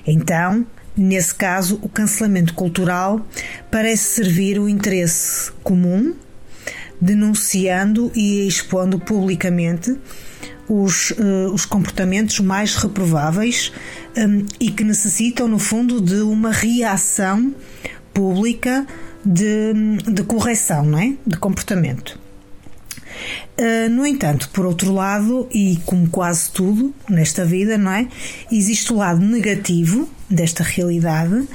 então, 0.06 0.66
nesse 0.96 1.36
caso, 1.36 1.80
o 1.82 1.90
cancelamento 1.90 2.54
cultural 2.54 3.26
parece 3.70 4.24
servir 4.24 4.60
o 4.60 4.70
interesse 4.70 5.52
comum, 5.64 6.16
denunciando 7.00 8.12
e 8.16 8.48
expondo 8.48 8.98
publicamente 9.00 9.96
os, 10.68 11.12
uh, 11.12 11.54
os 11.54 11.66
comportamentos 11.66 12.40
mais 12.40 12.76
reprováveis 12.76 13.72
um, 14.18 14.46
e 14.60 14.72
que 14.72 14.84
necessitam, 14.84 15.48
no 15.48 15.60
fundo, 15.60 16.02
de 16.02 16.22
uma 16.22 16.52
reação 16.52 17.54
pública 18.14 18.88
de, 19.26 19.74
de 20.12 20.24
correção, 20.24 20.86
não 20.86 21.00
é? 21.00 21.16
De 21.26 21.38
comportamento. 21.38 22.20
Uh, 23.58 23.90
no 23.90 24.06
entanto, 24.06 24.50
por 24.50 24.66
outro 24.66 24.92
lado, 24.92 25.48
e 25.52 25.80
como 25.86 26.10
quase 26.10 26.52
tudo 26.52 26.94
nesta 27.10 27.46
vida, 27.46 27.78
não 27.78 27.92
é? 27.92 28.08
Existe 28.52 28.92
o 28.92 28.98
lado 28.98 29.22
negativo 29.22 30.10
desta 30.30 30.64
realidade 30.64 31.48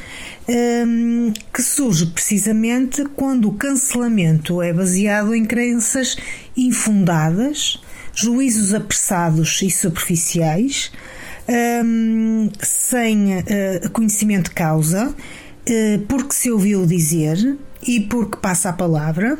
um, 0.48 1.32
que 1.52 1.62
surge 1.62 2.06
precisamente 2.06 3.04
quando 3.14 3.48
o 3.48 3.52
cancelamento 3.52 4.62
é 4.62 4.72
baseado 4.72 5.34
em 5.34 5.44
crenças 5.44 6.16
infundadas, 6.56 7.80
juízos 8.14 8.74
apressados 8.74 9.60
e 9.62 9.70
superficiais, 9.70 10.90
um, 11.84 12.48
sem 12.60 13.38
uh, 13.38 13.90
conhecimento 13.92 14.48
de 14.48 14.54
causa 14.54 15.14
porque 16.08 16.34
se 16.34 16.50
ouviu 16.50 16.86
dizer 16.86 17.58
e 17.86 18.00
porque 18.00 18.36
passa 18.36 18.70
a 18.70 18.72
palavra, 18.72 19.38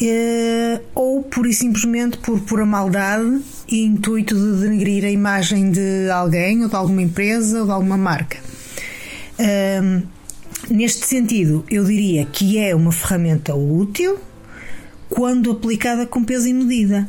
eh, 0.00 0.80
ou 0.94 1.22
por 1.22 1.46
e 1.46 1.52
simplesmente 1.52 2.16
por 2.18 2.40
pura 2.40 2.64
maldade 2.64 3.42
e 3.68 3.84
intuito 3.84 4.34
de 4.34 4.62
denegrir 4.62 5.04
a 5.04 5.10
imagem 5.10 5.70
de 5.70 6.10
alguém 6.10 6.62
ou 6.62 6.68
de 6.68 6.76
alguma 6.76 7.02
empresa 7.02 7.60
ou 7.60 7.66
de 7.66 7.72
alguma 7.72 7.96
marca. 7.96 8.38
Ehm, 9.38 10.02
neste 10.70 11.06
sentido, 11.06 11.64
eu 11.70 11.84
diria 11.84 12.24
que 12.24 12.58
é 12.58 12.74
uma 12.74 12.92
ferramenta 12.92 13.54
útil 13.54 14.18
quando 15.08 15.50
aplicada 15.50 16.06
com 16.06 16.24
peso 16.24 16.48
e 16.48 16.52
medida. 16.52 17.08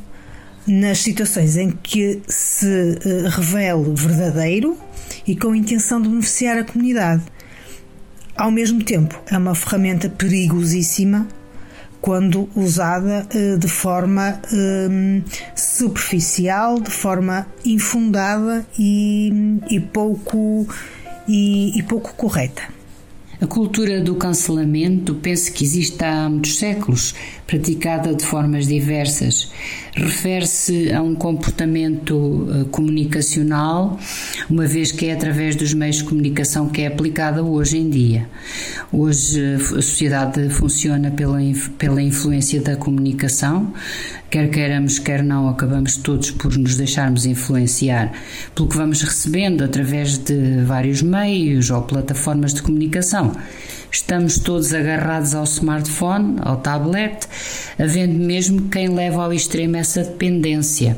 Nas 0.68 1.00
situações 1.00 1.58
em 1.58 1.72
que 1.72 2.22
se 2.28 2.68
eh, 2.68 3.30
revele 3.30 3.96
verdadeiro 3.96 4.78
e 5.26 5.36
com 5.36 5.56
intenção 5.56 6.00
de 6.00 6.08
beneficiar 6.08 6.58
a 6.58 6.64
comunidade. 6.64 7.24
Ao 8.36 8.50
mesmo 8.50 8.84
tempo, 8.84 9.20
é 9.30 9.38
uma 9.38 9.54
ferramenta 9.54 10.10
perigosíssima 10.10 11.28
quando 12.02 12.50
usada 12.56 13.28
uh, 13.34 13.58
de 13.58 13.68
forma 13.68 14.40
um, 14.52 15.22
superficial, 15.56 16.80
de 16.80 16.90
forma 16.90 17.46
infundada 17.64 18.66
e, 18.78 19.60
e 19.70 19.80
pouco, 19.80 20.68
e, 21.28 21.78
e 21.78 21.84
pouco 21.84 22.14
correta. 22.16 22.64
A 23.42 23.48
cultura 23.48 24.00
do 24.00 24.14
cancelamento 24.14 25.16
penso 25.16 25.52
que 25.52 25.64
existe 25.64 26.04
há 26.06 26.30
muitos 26.30 26.60
séculos, 26.60 27.16
praticada 27.48 28.14
de 28.14 28.24
formas 28.24 28.68
diversas. 28.68 29.52
Refere-se 29.96 30.94
a 30.94 31.02
um 31.02 31.16
comportamento 31.16 32.48
eh, 32.54 32.66
comunicacional, 32.70 34.00
uma 34.48 34.68
vez 34.68 34.92
que 34.92 35.08
é 35.08 35.14
através 35.14 35.56
dos 35.56 35.74
meios 35.74 35.96
de 35.96 36.04
comunicação 36.04 36.70
que 36.70 36.84
é 36.84 36.88
aplicada 36.88 37.44
hoje 37.44 37.80
em 37.80 37.90
dia. 37.90 38.30
Hoje 38.94 39.42
eh, 39.42 39.56
a 39.56 39.82
sociedade 39.82 40.48
funciona 40.52 41.10
pela, 41.10 41.40
pela 41.80 42.00
influência 42.00 42.62
da 42.62 42.76
comunicação, 42.76 43.74
quer 44.32 44.50
queiramos, 44.50 44.98
quer 44.98 45.22
não, 45.22 45.50
acabamos 45.50 45.98
todos 45.98 46.32
por 46.32 46.58
nos 46.58 46.78
deixarmos 46.78 47.26
influenciar 47.26 48.14
pelo 48.56 48.70
que 48.70 48.78
vamos 48.78 49.02
recebendo 49.02 49.62
através 49.62 50.18
de 50.18 50.64
vários 50.64 51.02
meios 51.02 51.70
ou 51.70 51.82
plataformas 51.82 52.54
de 52.54 52.62
comunicação. 52.62 53.34
Estamos 53.92 54.40
todos 54.40 54.74
agarrados 54.74 55.36
ao 55.36 55.44
smartphone, 55.44 56.38
ao 56.40 56.56
tablet, 56.58 57.28
havendo 57.78 58.14
mesmo 58.14 58.70
quem 58.70 58.88
leva 58.88 59.26
ao 59.26 59.34
extremo 59.34 59.76
essa 59.76 60.02
dependência. 60.02 60.98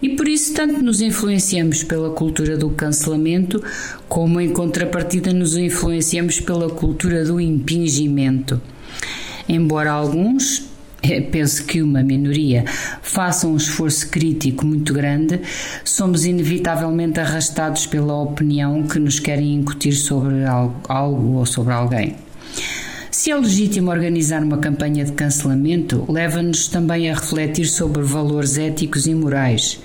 E 0.00 0.08
por 0.16 0.26
isso 0.26 0.54
tanto 0.54 0.82
nos 0.82 1.02
influenciamos 1.02 1.82
pela 1.82 2.08
cultura 2.08 2.56
do 2.56 2.70
cancelamento, 2.70 3.62
como 4.08 4.40
em 4.40 4.50
contrapartida 4.50 5.30
nos 5.30 5.58
influenciamos 5.58 6.40
pela 6.40 6.70
cultura 6.70 7.22
do 7.22 7.38
impingimento. 7.38 8.60
Embora 9.46 9.92
alguns, 9.92 10.73
penso 11.30 11.64
que 11.64 11.82
uma 11.82 12.02
minoria 12.02 12.64
faça 13.02 13.46
um 13.46 13.56
esforço 13.56 14.08
crítico 14.08 14.66
muito 14.66 14.92
grande, 14.92 15.40
somos 15.84 16.24
inevitavelmente 16.24 17.20
arrastados 17.20 17.86
pela 17.86 18.14
opinião 18.14 18.82
que 18.82 18.98
nos 18.98 19.20
querem 19.20 19.54
incutir 19.54 19.94
sobre 19.94 20.44
algo 20.88 21.38
ou 21.38 21.46
sobre 21.46 21.72
alguém. 21.72 22.16
Se 23.10 23.30
é 23.30 23.36
legítimo 23.36 23.90
organizar 23.90 24.42
uma 24.42 24.58
campanha 24.58 25.04
de 25.04 25.12
cancelamento, 25.12 26.04
leva-nos 26.08 26.68
também 26.68 27.10
a 27.10 27.14
refletir 27.14 27.66
sobre 27.66 28.02
valores 28.02 28.58
éticos 28.58 29.06
e 29.06 29.14
morais 29.14 29.80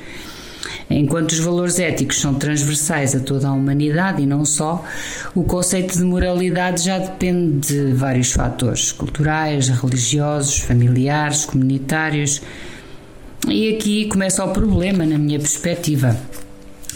Enquanto 0.89 1.31
os 1.31 1.39
valores 1.39 1.79
éticos 1.79 2.19
são 2.19 2.33
transversais 2.33 3.15
a 3.15 3.19
toda 3.19 3.47
a 3.47 3.53
humanidade 3.53 4.21
e 4.21 4.25
não 4.25 4.43
só, 4.43 4.83
o 5.35 5.43
conceito 5.43 5.97
de 5.97 6.03
moralidade 6.03 6.83
já 6.83 6.97
depende 6.97 7.67
de 7.67 7.93
vários 7.93 8.31
fatores 8.31 8.91
culturais, 8.91 9.69
religiosos, 9.69 10.59
familiares, 10.59 11.45
comunitários. 11.45 12.41
E 13.47 13.75
aqui 13.75 14.07
começa 14.07 14.43
o 14.43 14.51
problema, 14.51 15.05
na 15.05 15.17
minha 15.17 15.39
perspectiva. 15.39 16.19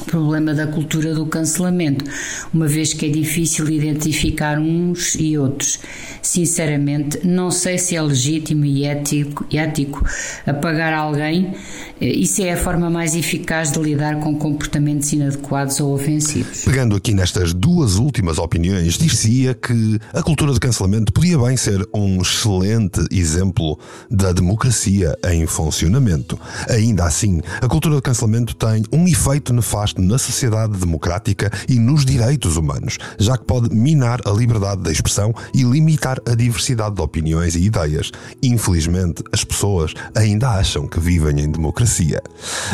Problema 0.06 0.54
da 0.54 0.68
cultura 0.68 1.14
do 1.14 1.26
cancelamento, 1.26 2.06
uma 2.54 2.68
vez 2.68 2.94
que 2.94 3.06
é 3.06 3.10
difícil 3.10 3.70
identificar 3.70 4.60
uns 4.60 5.16
e 5.16 5.38
outros. 5.38 5.80
Sinceramente, 6.22 7.20
não 7.26 7.52
sei 7.52 7.78
se 7.78 7.96
é 7.96 8.02
legítimo 8.02 8.66
e 8.66 8.86
ético, 8.86 9.46
ético 9.52 10.06
apagar 10.46 10.94
alguém 10.94 11.54
e 12.00 12.26
se 12.28 12.44
é 12.44 12.54
a 12.54 12.58
forma 12.58 12.90
mais 12.90 13.16
eficaz 13.16 13.72
de 13.72 13.80
lidar 13.80 14.20
com 14.20 14.36
comportamentos 14.36 15.12
inadequados 15.14 15.80
ou 15.80 15.94
ofensivos. 15.94 16.64
Pegando 16.64 16.96
aqui 16.96 17.14
nestas 17.14 17.54
duas 17.54 17.96
últimas 17.96 18.38
opiniões, 18.38 18.98
dir-se-ia 18.98 19.54
que 19.54 20.00
a 20.14 20.22
cultura 20.22 20.54
de 20.54 20.60
cancelamento 20.60 21.14
podia 21.14 21.38
bem 21.38 21.56
ser 21.56 21.88
um 21.94 22.22
excelente 22.22 23.00
exemplo 23.12 23.80
da 24.10 24.32
democracia 24.32 25.18
em 25.32 25.46
funcionamento. 25.46 26.40
Ainda 26.70 27.06
assim, 27.06 27.42
a 27.62 27.68
cultura 27.68 27.96
de 27.96 28.02
cancelamento 28.02 28.56
tem 28.56 28.84
um 28.92 29.08
efeito 29.08 29.54
nefasto 29.54 29.93
na 29.98 30.18
sociedade 30.18 30.78
democrática 30.78 31.52
e 31.68 31.80
nos 31.80 32.06
direitos 32.06 32.58
humanos, 32.58 32.98
já 33.20 33.38
que 33.38 33.46
pode 33.46 33.74
minar 33.74 34.20
a 34.26 34.32
liberdade 34.32 34.82
de 34.82 34.92
expressão 34.92 35.34
e 35.54 35.64
limitar 35.64 36.20
a 36.28 36.36
diversidade 36.36 36.96
de 36.96 37.02
opiniões 37.02 37.56
e 37.56 37.64
ideias. 37.64 38.12
Infelizmente, 38.42 39.24
as 39.32 39.44
pessoas 39.44 39.94
ainda 40.16 40.50
acham 40.50 40.88
que 40.88 41.00
vivem 41.00 41.40
em 41.42 41.52
democracia. 41.52 42.22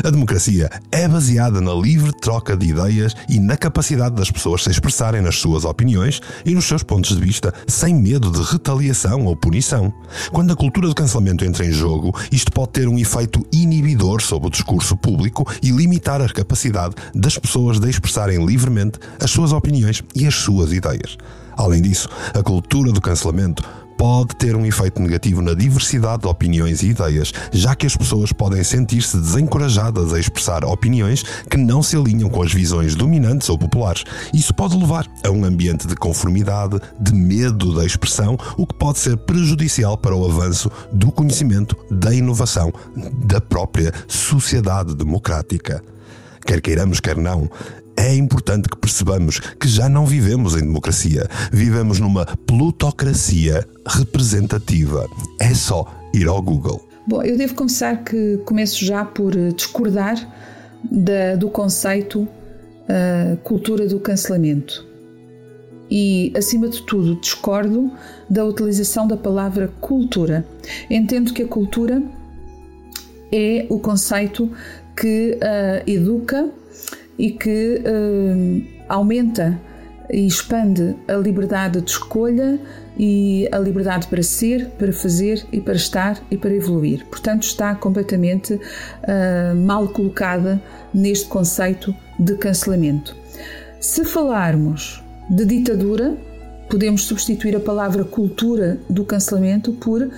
A 0.03 0.09
democracia 0.09 0.69
é 0.91 1.07
baseada 1.07 1.61
na 1.61 1.73
livre 1.73 2.11
troca 2.21 2.55
de 2.55 2.67
ideias 2.67 3.15
e 3.29 3.39
na 3.39 3.57
capacidade 3.57 4.15
das 4.15 4.31
pessoas 4.31 4.63
se 4.63 4.71
expressarem 4.71 5.21
nas 5.21 5.35
suas 5.35 5.65
opiniões 5.65 6.21
e 6.45 6.53
nos 6.53 6.65
seus 6.65 6.83
pontos 6.83 7.15
de 7.15 7.21
vista 7.21 7.53
sem 7.67 7.95
medo 7.95 8.31
de 8.31 8.41
retaliação 8.41 9.25
ou 9.25 9.35
punição. 9.35 9.93
Quando 10.31 10.53
a 10.53 10.55
cultura 10.55 10.87
do 10.87 10.95
cancelamento 10.95 11.45
entra 11.45 11.65
em 11.65 11.71
jogo, 11.71 12.15
isto 12.31 12.51
pode 12.51 12.71
ter 12.71 12.87
um 12.87 12.97
efeito 12.97 13.45
inibidor 13.51 14.21
sobre 14.21 14.47
o 14.47 14.51
discurso 14.51 14.95
público 14.95 15.45
e 15.61 15.71
limitar 15.71 16.21
a 16.21 16.29
capacidade 16.29 16.95
das 17.13 17.37
pessoas 17.37 17.79
de 17.79 17.89
expressarem 17.89 18.45
livremente 18.45 18.99
as 19.19 19.31
suas 19.31 19.51
opiniões 19.51 20.03
e 20.15 20.27
as 20.27 20.35
suas 20.35 20.71
ideias. 20.71 21.17
Além 21.57 21.81
disso, 21.81 22.07
a 22.33 22.41
cultura 22.41 22.91
do 22.91 23.01
cancelamento 23.01 23.63
pode 23.99 24.33
ter 24.37 24.55
um 24.55 24.65
efeito 24.65 25.01
negativo 25.01 25.41
na 25.41 25.53
diversidade 25.53 26.21
de 26.21 26.27
opiniões 26.29 26.81
e 26.81 26.91
ideias, 26.91 27.33
já 27.51 27.75
que 27.75 27.85
as 27.85 27.97
pessoas 27.97 28.31
podem 28.31 28.63
sentir-se 28.63 29.17
desencorajadas 29.17 30.13
a 30.13 30.19
expressar 30.19 30.63
opiniões 30.63 31.21
que 31.49 31.57
não 31.57 31.83
se 31.83 31.97
alinham 31.97 32.29
com 32.29 32.41
as 32.41 32.53
visões 32.53 32.95
dominantes 32.95 33.49
ou 33.49 33.57
populares. 33.57 34.05
Isso 34.33 34.53
pode 34.53 34.77
levar 34.77 35.05
a 35.21 35.29
um 35.29 35.43
ambiente 35.43 35.85
de 35.85 35.97
conformidade, 35.97 36.79
de 36.97 37.13
medo 37.13 37.75
da 37.75 37.85
expressão, 37.85 38.37
o 38.57 38.65
que 38.65 38.75
pode 38.75 38.99
ser 38.99 39.17
prejudicial 39.17 39.97
para 39.97 40.15
o 40.15 40.23
avanço 40.23 40.71
do 40.93 41.11
conhecimento, 41.11 41.75
da 41.91 42.13
inovação, 42.13 42.71
da 43.25 43.41
própria 43.41 43.93
sociedade 44.07 44.95
democrática. 44.95 45.83
Quer 46.45 46.61
queiramos, 46.61 46.99
quer 46.99 47.17
não, 47.17 47.49
é 47.99 48.15
importante 48.15 48.69
que 48.69 48.77
percebamos 48.77 49.39
que 49.39 49.67
já 49.67 49.89
não 49.89 50.05
vivemos 50.05 50.55
em 50.55 50.61
democracia, 50.61 51.27
vivemos 51.51 51.99
numa 51.99 52.25
plutocracia 52.25 53.67
representativa. 53.85 55.05
É 55.39 55.53
só 55.53 55.85
ir 56.13 56.27
ao 56.27 56.41
Google. 56.41 56.81
Bom, 57.05 57.21
eu 57.23 57.37
devo 57.37 57.55
confessar 57.55 58.03
que 58.03 58.37
começo 58.45 58.85
já 58.85 59.03
por 59.03 59.35
eh, 59.35 59.51
discordar 59.51 60.15
da, 60.89 61.35
do 61.35 61.49
conceito 61.49 62.21
uh, 62.21 63.37
cultura 63.43 63.87
do 63.87 63.99
cancelamento. 63.99 64.87
E, 65.91 66.31
acima 66.37 66.69
de 66.69 66.83
tudo, 66.83 67.15
discordo 67.15 67.91
da 68.29 68.45
utilização 68.45 69.07
da 69.07 69.17
palavra 69.17 69.69
cultura. 69.81 70.45
Entendo 70.89 71.33
que 71.33 71.41
a 71.41 71.47
cultura 71.47 72.01
é 73.31 73.65
o 73.69 73.79
conceito 73.79 74.51
que 74.99 75.37
uh, 75.37 75.89
educa 75.89 76.49
e 77.17 77.31
que 77.31 77.81
uh, 77.81 78.83
aumenta 78.89 79.59
e 80.11 80.25
expande 80.25 80.95
a 81.07 81.13
liberdade 81.13 81.81
de 81.81 81.91
escolha 81.91 82.59
e 82.97 83.47
a 83.51 83.59
liberdade 83.59 84.07
para 84.07 84.23
ser, 84.23 84.67
para 84.71 84.91
fazer 84.91 85.45
e 85.51 85.61
para 85.61 85.75
estar 85.75 86.19
e 86.31 86.37
para 86.37 86.53
evoluir. 86.53 87.05
Portanto, 87.05 87.43
está 87.43 87.75
completamente 87.75 88.55
uh, 88.55 89.55
mal 89.55 89.87
colocada 89.89 90.61
neste 90.93 91.27
conceito 91.27 91.95
de 92.17 92.35
cancelamento. 92.35 93.15
Se 93.79 94.03
falarmos 94.03 95.01
de 95.29 95.45
ditadura, 95.45 96.17
podemos 96.69 97.03
substituir 97.03 97.55
a 97.55 97.59
palavra 97.59 98.03
cultura 98.03 98.79
do 98.89 99.05
cancelamento 99.05 99.73
por 99.73 100.09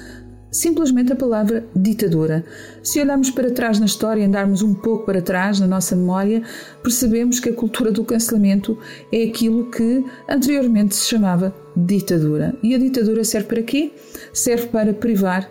simplesmente 0.51 1.13
a 1.13 1.15
palavra 1.15 1.65
ditadura. 1.75 2.43
Se 2.83 2.99
olharmos 2.99 3.31
para 3.31 3.51
trás 3.51 3.79
na 3.79 3.85
história 3.85 4.21
e 4.21 4.25
andarmos 4.25 4.61
um 4.61 4.73
pouco 4.73 5.05
para 5.05 5.21
trás 5.21 5.59
na 5.59 5.67
nossa 5.67 5.95
memória, 5.95 6.43
percebemos 6.83 7.39
que 7.39 7.49
a 7.49 7.53
cultura 7.53 7.91
do 7.91 8.03
cancelamento 8.03 8.77
é 9.11 9.23
aquilo 9.23 9.71
que 9.71 10.03
anteriormente 10.27 10.95
se 10.95 11.07
chamava 11.07 11.55
ditadura. 11.75 12.53
E 12.61 12.75
a 12.75 12.77
ditadura 12.77 13.23
serve 13.23 13.47
para 13.47 13.63
quê? 13.63 13.93
Serve 14.33 14.67
para 14.67 14.93
privar 14.93 15.49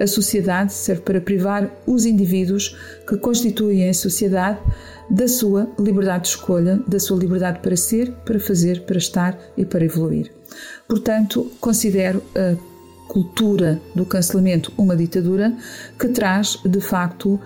a 0.00 0.06
sociedade, 0.06 0.72
serve 0.72 1.02
para 1.02 1.20
privar 1.20 1.70
os 1.86 2.06
indivíduos 2.06 2.76
que 3.06 3.16
constituem 3.16 3.88
a 3.88 3.94
sociedade 3.94 4.58
da 5.10 5.26
sua 5.26 5.68
liberdade 5.78 6.24
de 6.24 6.28
escolha, 6.28 6.80
da 6.86 7.00
sua 7.00 7.18
liberdade 7.18 7.60
para 7.60 7.76
ser, 7.76 8.12
para 8.24 8.38
fazer, 8.38 8.82
para 8.82 8.98
estar 8.98 9.38
e 9.56 9.64
para 9.64 9.84
evoluir. 9.84 10.30
Portanto, 10.86 11.50
considero 11.60 12.22
a 12.34 12.56
cultura 13.08 13.80
do 13.94 14.04
cancelamento 14.04 14.70
uma 14.76 14.94
ditadura 14.94 15.52
que 15.98 16.08
traz, 16.08 16.58
de 16.64 16.80
facto, 16.80 17.40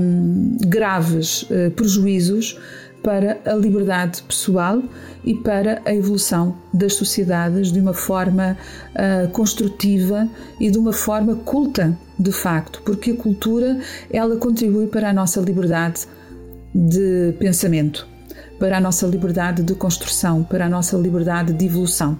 um, 0.00 0.56
graves 0.66 1.42
uh, 1.42 1.70
prejuízos 1.72 2.58
para 3.02 3.38
a 3.44 3.54
liberdade 3.54 4.22
pessoal 4.22 4.82
e 5.24 5.34
para 5.34 5.80
a 5.84 5.94
evolução 5.94 6.56
das 6.72 6.94
sociedades 6.94 7.70
de 7.70 7.78
uma 7.78 7.94
forma 7.94 8.56
uh, 8.94 9.28
construtiva 9.30 10.28
e 10.58 10.70
de 10.70 10.78
uma 10.78 10.92
forma 10.92 11.36
culta, 11.36 11.96
de 12.18 12.32
facto, 12.32 12.82
porque 12.84 13.12
a 13.12 13.16
cultura 13.16 13.78
ela 14.10 14.36
contribui 14.36 14.88
para 14.88 15.10
a 15.10 15.12
nossa 15.12 15.40
liberdade 15.40 16.08
de 16.74 17.34
pensamento, 17.38 18.06
para 18.58 18.78
a 18.78 18.80
nossa 18.80 19.06
liberdade 19.06 19.62
de 19.62 19.74
construção, 19.74 20.42
para 20.42 20.66
a 20.66 20.68
nossa 20.68 20.96
liberdade 20.96 21.52
de 21.52 21.66
evolução 21.66 22.18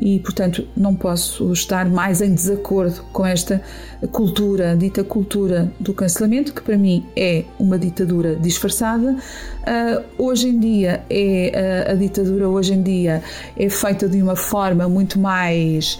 e, 0.00 0.18
portanto, 0.20 0.66
não 0.76 0.94
posso 0.94 1.52
estar 1.52 1.88
mais 1.88 2.20
em 2.20 2.34
desacordo 2.34 3.02
com 3.12 3.24
esta 3.24 3.62
cultura, 4.10 4.76
dita 4.76 5.04
cultura 5.04 5.72
do 5.78 5.94
cancelamento, 5.94 6.52
que 6.52 6.62
para 6.62 6.76
mim 6.76 7.06
é 7.16 7.44
uma 7.58 7.78
ditadura 7.78 8.34
disfarçada. 8.36 9.12
Uh, 9.12 10.02
hoje 10.18 10.48
em 10.48 10.58
dia, 10.58 11.04
é, 11.08 11.86
uh, 11.88 11.92
a 11.92 11.94
ditadura 11.94 12.48
hoje 12.48 12.74
em 12.74 12.82
dia 12.82 13.22
é 13.56 13.68
feita 13.68 14.08
de 14.08 14.20
uma 14.20 14.36
forma 14.36 14.88
muito 14.88 15.18
mais. 15.18 15.98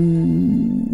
Um, 0.00 0.84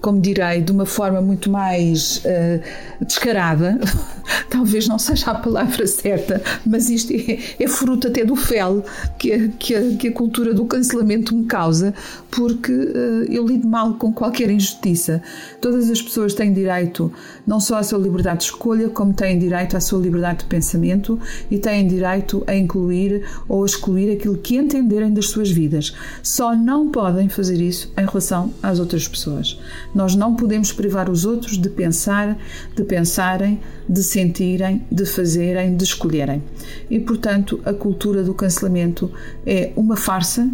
como 0.00 0.20
direi, 0.20 0.60
de 0.60 0.72
uma 0.72 0.86
forma 0.86 1.20
muito 1.20 1.50
mais 1.50 2.22
uh, 2.24 3.04
descarada, 3.04 3.78
talvez 4.48 4.88
não 4.88 4.98
seja 4.98 5.30
a 5.30 5.34
palavra 5.34 5.86
certa, 5.86 6.42
mas 6.66 6.88
isto 6.88 7.12
é, 7.12 7.38
é 7.58 7.68
fruto 7.68 8.08
até 8.08 8.24
do 8.24 8.36
fel 8.36 8.84
que 9.18 9.32
a, 9.32 9.48
que, 9.48 9.96
que 9.96 10.08
a 10.08 10.12
cultura 10.12 10.54
do 10.54 10.64
cancelamento 10.64 11.34
me 11.34 11.46
causa, 11.46 11.94
porque 12.30 12.72
uh, 12.72 13.24
eu 13.28 13.46
lido 13.46 13.66
mal 13.66 13.94
com 13.94 14.12
qualquer 14.12 14.50
injustiça. 14.50 15.22
Todas 15.60 15.90
as 15.90 16.00
pessoas 16.00 16.34
têm 16.34 16.52
direito 16.52 17.12
não 17.46 17.60
só 17.60 17.76
à 17.76 17.82
sua 17.82 17.98
liberdade 17.98 18.38
de 18.38 18.44
escolha, 18.44 18.88
como 18.88 19.12
têm 19.12 19.38
direito 19.38 19.76
à 19.76 19.80
sua 19.80 20.00
liberdade 20.00 20.40
de 20.40 20.44
pensamento 20.44 21.18
e 21.50 21.58
têm 21.58 21.86
direito 21.86 22.42
a 22.46 22.54
incluir 22.54 23.24
ou 23.48 23.62
a 23.62 23.66
excluir 23.66 24.12
aquilo 24.12 24.36
que 24.38 24.56
entenderem 24.56 25.12
das 25.12 25.26
suas 25.26 25.50
vidas. 25.50 25.94
Só 26.22 26.54
não 26.54 26.90
podem 26.90 27.28
fazer 27.28 27.60
isso 27.60 27.92
em 27.96 28.04
relação 28.04 28.52
às 28.62 28.78
outras 28.78 29.08
pessoas. 29.08 29.58
Nós 29.94 30.14
não 30.14 30.34
podemos 30.34 30.72
privar 30.72 31.10
os 31.10 31.24
outros 31.24 31.58
de 31.58 31.68
pensar, 31.68 32.36
de 32.74 32.84
pensarem, 32.84 33.60
de 33.88 34.02
sentirem, 34.02 34.84
de 34.90 35.06
fazerem, 35.06 35.76
de 35.76 35.84
escolherem. 35.84 36.42
E, 36.90 37.00
portanto, 37.00 37.60
a 37.64 37.72
cultura 37.72 38.22
do 38.22 38.34
cancelamento 38.34 39.10
é 39.46 39.72
uma 39.76 39.96
farsa 39.96 40.48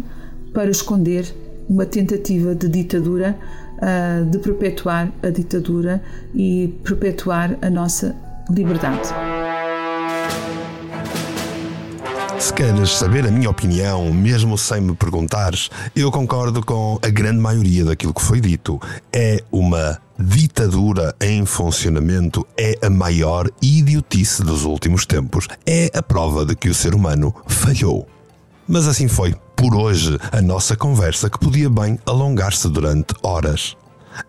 para 0.53 0.69
esconder 0.69 1.25
uma 1.67 1.85
tentativa 1.85 2.55
de 2.55 2.69
ditadura, 2.69 3.37
ah, 3.81 4.23
de 4.29 4.39
perpetuar 4.39 5.11
a 5.21 5.29
ditadura 5.29 6.01
e 6.33 6.73
perpetuar 6.83 7.57
a 7.61 7.69
nossa 7.69 8.15
liberdade. 8.49 9.34
Se 12.45 12.53
queres 12.53 12.91
saber 12.91 13.25
a 13.25 13.31
minha 13.31 13.49
opinião, 13.49 14.13
mesmo 14.13 14.55
sem 14.55 14.79
me 14.79 14.95
perguntares, 14.95 15.67
eu 15.95 16.11
concordo 16.11 16.63
com 16.63 16.99
a 17.01 17.09
grande 17.09 17.39
maioria 17.39 17.83
daquilo 17.83 18.13
que 18.13 18.21
foi 18.21 18.39
dito. 18.39 18.79
É 19.11 19.43
uma 19.51 19.99
ditadura 20.17 21.15
em 21.19 21.43
funcionamento, 21.43 22.45
é 22.55 22.77
a 22.83 22.89
maior 22.89 23.49
idiotice 23.63 24.43
dos 24.43 24.63
últimos 24.63 25.07
tempos. 25.07 25.47
É 25.65 25.89
a 25.91 26.03
prova 26.03 26.45
de 26.45 26.55
que 26.55 26.69
o 26.69 26.73
ser 26.75 26.93
humano 26.93 27.33
falhou. 27.47 28.07
Mas 28.67 28.87
assim 28.87 29.07
foi, 29.07 29.33
por 29.55 29.75
hoje, 29.75 30.15
a 30.31 30.39
nossa 30.39 30.75
conversa 30.75 31.31
que 31.31 31.39
podia 31.39 31.67
bem 31.67 31.97
alongar-se 32.05 32.69
durante 32.69 33.15
horas. 33.23 33.75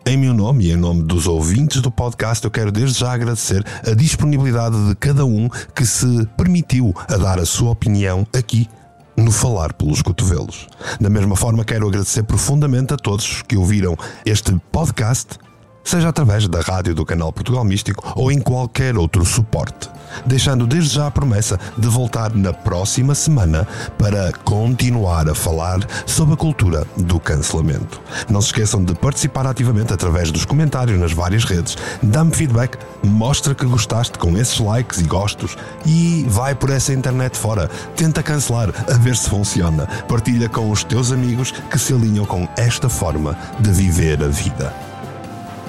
Em 0.05 0.17
meu 0.17 0.35
nome 0.35 0.67
e 0.67 0.73
em 0.73 0.77
nome 0.77 1.03
dos 1.03 1.27
ouvintes 1.27 1.81
do 1.81 1.91
podcast, 1.91 2.45
eu 2.45 2.51
quero 2.51 2.73
desde 2.73 3.01
já 3.01 3.13
agradecer 3.13 3.65
a 3.87 3.95
disponibilidade 3.95 4.89
de 4.89 4.95
cada 4.97 5.25
um 5.25 5.49
que 5.75 5.87
se 5.87 6.27
permitiu 6.37 6.95
a 7.09 7.17
dar 7.17 7.39
a 7.39 7.47
sua 7.47 7.71
opinião 7.71 8.27
aqui 8.37 8.69
no 9.17 9.31
Falar 9.31 9.73
pelos 9.73 10.03
Cotovelos. 10.03 10.67
Da 11.01 11.09
mesma 11.09 11.37
forma, 11.37 11.65
quero 11.65 11.87
agradecer 11.89 12.23
profundamente 12.25 12.95
a 12.95 12.97
todos 12.97 13.43
que 13.43 13.57
ouviram 13.57 13.97
este 14.25 14.55
podcast 14.71 15.39
seja 15.87 16.09
através 16.09 16.49
da 16.49 16.61
rádio 16.61 16.95
do 16.95 17.07
canal 17.07 17.33
Portugal 17.33 17.65
Místico 17.65 18.13
ou 18.17 18.31
em 18.31 18.41
qualquer 18.41 18.99
outro 18.99 19.25
suporte. 19.25 19.89
Deixando 20.25 20.67
desde 20.67 20.95
já 20.95 21.07
a 21.07 21.11
promessa 21.11 21.59
de 21.79 21.87
voltar 21.89 22.35
na 22.35 22.53
próxima 22.53 23.15
semana 23.15 23.67
para 23.97 24.33
continuar 24.45 25.29
a 25.29 25.35
falar 25.35 25.81
sobre 26.05 26.35
a 26.35 26.37
cultura 26.37 26.87
do 26.97 27.21
cancelamento. 27.21 28.01
Não 28.29 28.41
se 28.41 28.49
esqueçam 28.49 28.83
de 28.83 28.95
participar 28.95 29.47
ativamente 29.47 29.93
através 29.93 30.33
dos 30.33 30.45
comentários 30.45 30.99
nas 30.99 31.13
várias 31.13 31.45
redes. 31.45 31.77
Dá-me 32.03 32.35
feedback, 32.35 32.79
mostra 33.05 33.55
que 33.55 33.67
gostaste 33.67 34.19
com 34.19 34.37
esses 34.37 34.59
likes 34.59 35.01
e 35.01 35.05
gostos 35.05 35.57
e 35.85 36.25
vai 36.29 36.55
por 36.55 36.71
essa 36.71 36.93
internet 36.93 37.37
fora. 37.37 37.71
Tenta 37.95 38.23
cancelar, 38.23 38.71
a 38.91 38.95
ver 38.95 39.15
se 39.15 39.29
funciona. 39.29 39.87
Partilha 40.09 40.49
com 40.49 40.69
os 40.71 40.83
teus 40.83 41.13
amigos 41.13 41.53
que 41.71 41.79
se 41.79 41.93
alinham 41.93 42.25
com 42.25 42.49
esta 42.57 42.89
forma 42.89 43.39
de 43.61 43.71
viver 43.71 44.23
a 44.23 44.29
vida. 44.29 44.96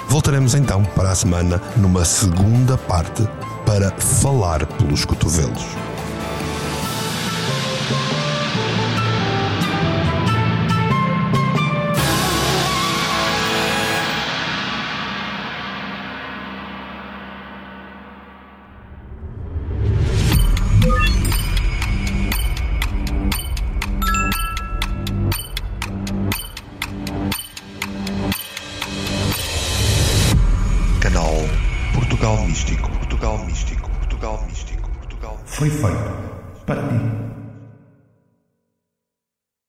Voltaremos 0.09 0.55
então 0.55 0.83
para 0.83 1.11
a 1.11 1.15
semana 1.15 1.61
numa 1.75 2.05
segunda 2.05 2.77
parte 2.77 3.27
para 3.65 3.91
falar 3.91 4.65
pelos 4.65 5.03
cotovelos. 5.03 5.65